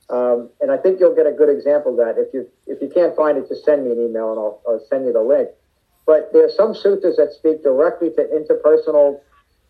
[0.10, 2.22] Um, and I think you'll get a good example of that.
[2.22, 4.86] If you if you can't find it, just send me an email and I'll, I'll
[4.90, 5.50] send you the link.
[6.06, 9.20] But there are some suttas that speak directly to interpersonal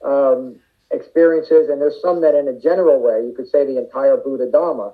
[0.03, 0.59] um,
[0.91, 4.49] experiences, and there's some that, in a general way, you could say the entire Buddha
[4.51, 4.93] Dharma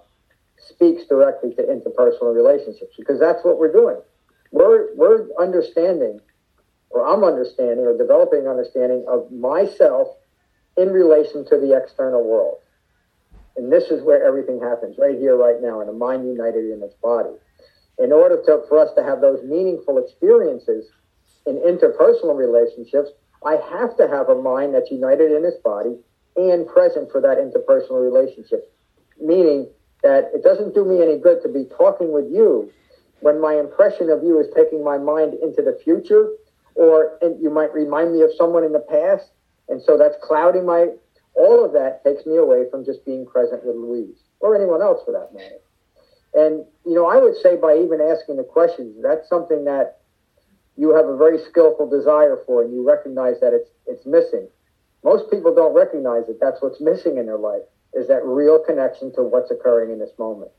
[0.57, 3.99] speaks directly to interpersonal relationships because that's what we're doing.
[4.51, 6.19] We're we're understanding
[6.93, 10.07] or I'm understanding or developing understanding of myself
[10.77, 12.59] in relation to the external world.
[13.57, 16.81] And this is where everything happens, right here, right now, in a mind united in
[16.81, 17.33] its body.
[17.99, 20.85] In order to, for us to have those meaningful experiences
[21.45, 23.09] in interpersonal relationships,
[23.45, 25.97] I have to have a mind that's united in its body
[26.35, 28.71] and present for that interpersonal relationship.
[29.21, 29.69] Meaning
[30.01, 32.71] that it doesn't do me any good to be talking with you
[33.19, 36.29] when my impression of you is taking my mind into the future
[36.75, 39.31] or you might remind me of someone in the past,
[39.69, 40.87] and so that's clouding my.
[41.35, 45.01] All of that takes me away from just being present with Louise or anyone else
[45.03, 45.57] for that matter.
[46.35, 50.01] And you know, I would say by even asking the questions, that's something that
[50.77, 54.47] you have a very skillful desire for, and you recognize that it's it's missing.
[55.03, 57.63] Most people don't recognize that that's what's missing in their life
[57.93, 60.51] is that real connection to what's occurring in this moment.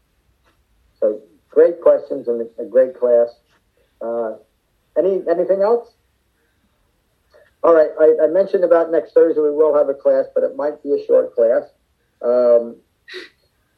[1.01, 3.29] So great questions and a great class.
[4.01, 4.37] Uh,
[4.97, 5.89] any anything else?
[7.65, 10.55] All right, I, I, mentioned about next Thursday we will have a class, but it
[10.55, 11.63] might be a short class.
[12.21, 12.77] Um,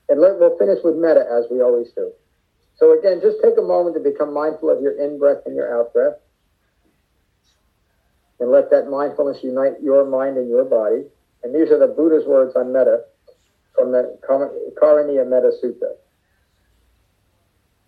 [0.08, 2.10] and let, we'll finish with metta as we always do.
[2.78, 5.72] So again, just take a moment to become mindful of your in breath and your
[5.72, 6.14] out breath.
[8.40, 11.04] And let that mindfulness unite your mind and your body.
[11.44, 13.04] And these are the Buddha's words on metta
[13.72, 15.94] from the Karaniya Metta Sutta.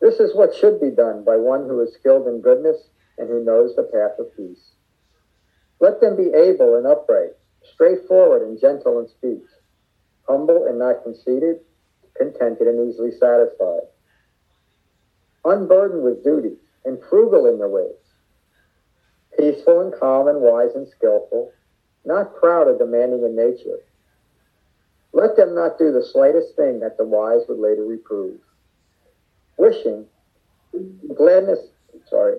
[0.00, 2.76] This is what should be done by one who is skilled in goodness
[3.18, 4.77] and who knows the path of peace.
[5.80, 7.36] Let them be able and upright,
[7.74, 9.46] straightforward and gentle in speech,
[10.28, 11.60] humble and not conceited,
[12.16, 13.86] contented and easily satisfied,
[15.44, 17.94] unburdened with duties and frugal in their ways,
[19.38, 21.52] peaceful and calm and wise and skillful,
[22.04, 23.78] not proud or demanding in nature.
[25.12, 28.38] Let them not do the slightest thing that the wise would later reprove.
[29.56, 30.06] Wishing,
[31.14, 31.60] gladness,
[32.08, 32.38] sorry,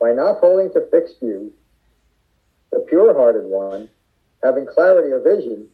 [0.00, 1.52] By not holding to fixed views,
[2.70, 3.88] the pure hearted one,
[4.42, 5.68] having clarity of vision,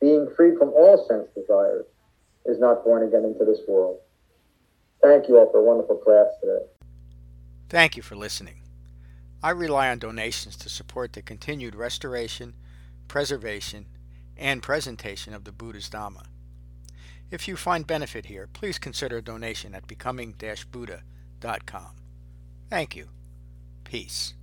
[0.00, 1.86] being free from all sense desires,
[2.44, 3.98] is not born again into this world.
[5.02, 6.64] Thank you all for a wonderful class today.
[7.68, 8.62] Thank you for listening.
[9.42, 12.54] I rely on donations to support the continued restoration,
[13.08, 13.86] preservation,
[14.36, 16.26] and presentation of the Buddha's Dhamma.
[17.30, 22.05] If you find benefit here, please consider a donation at becoming-buddha.com.
[22.68, 23.08] Thank you.
[23.84, 24.34] Peace.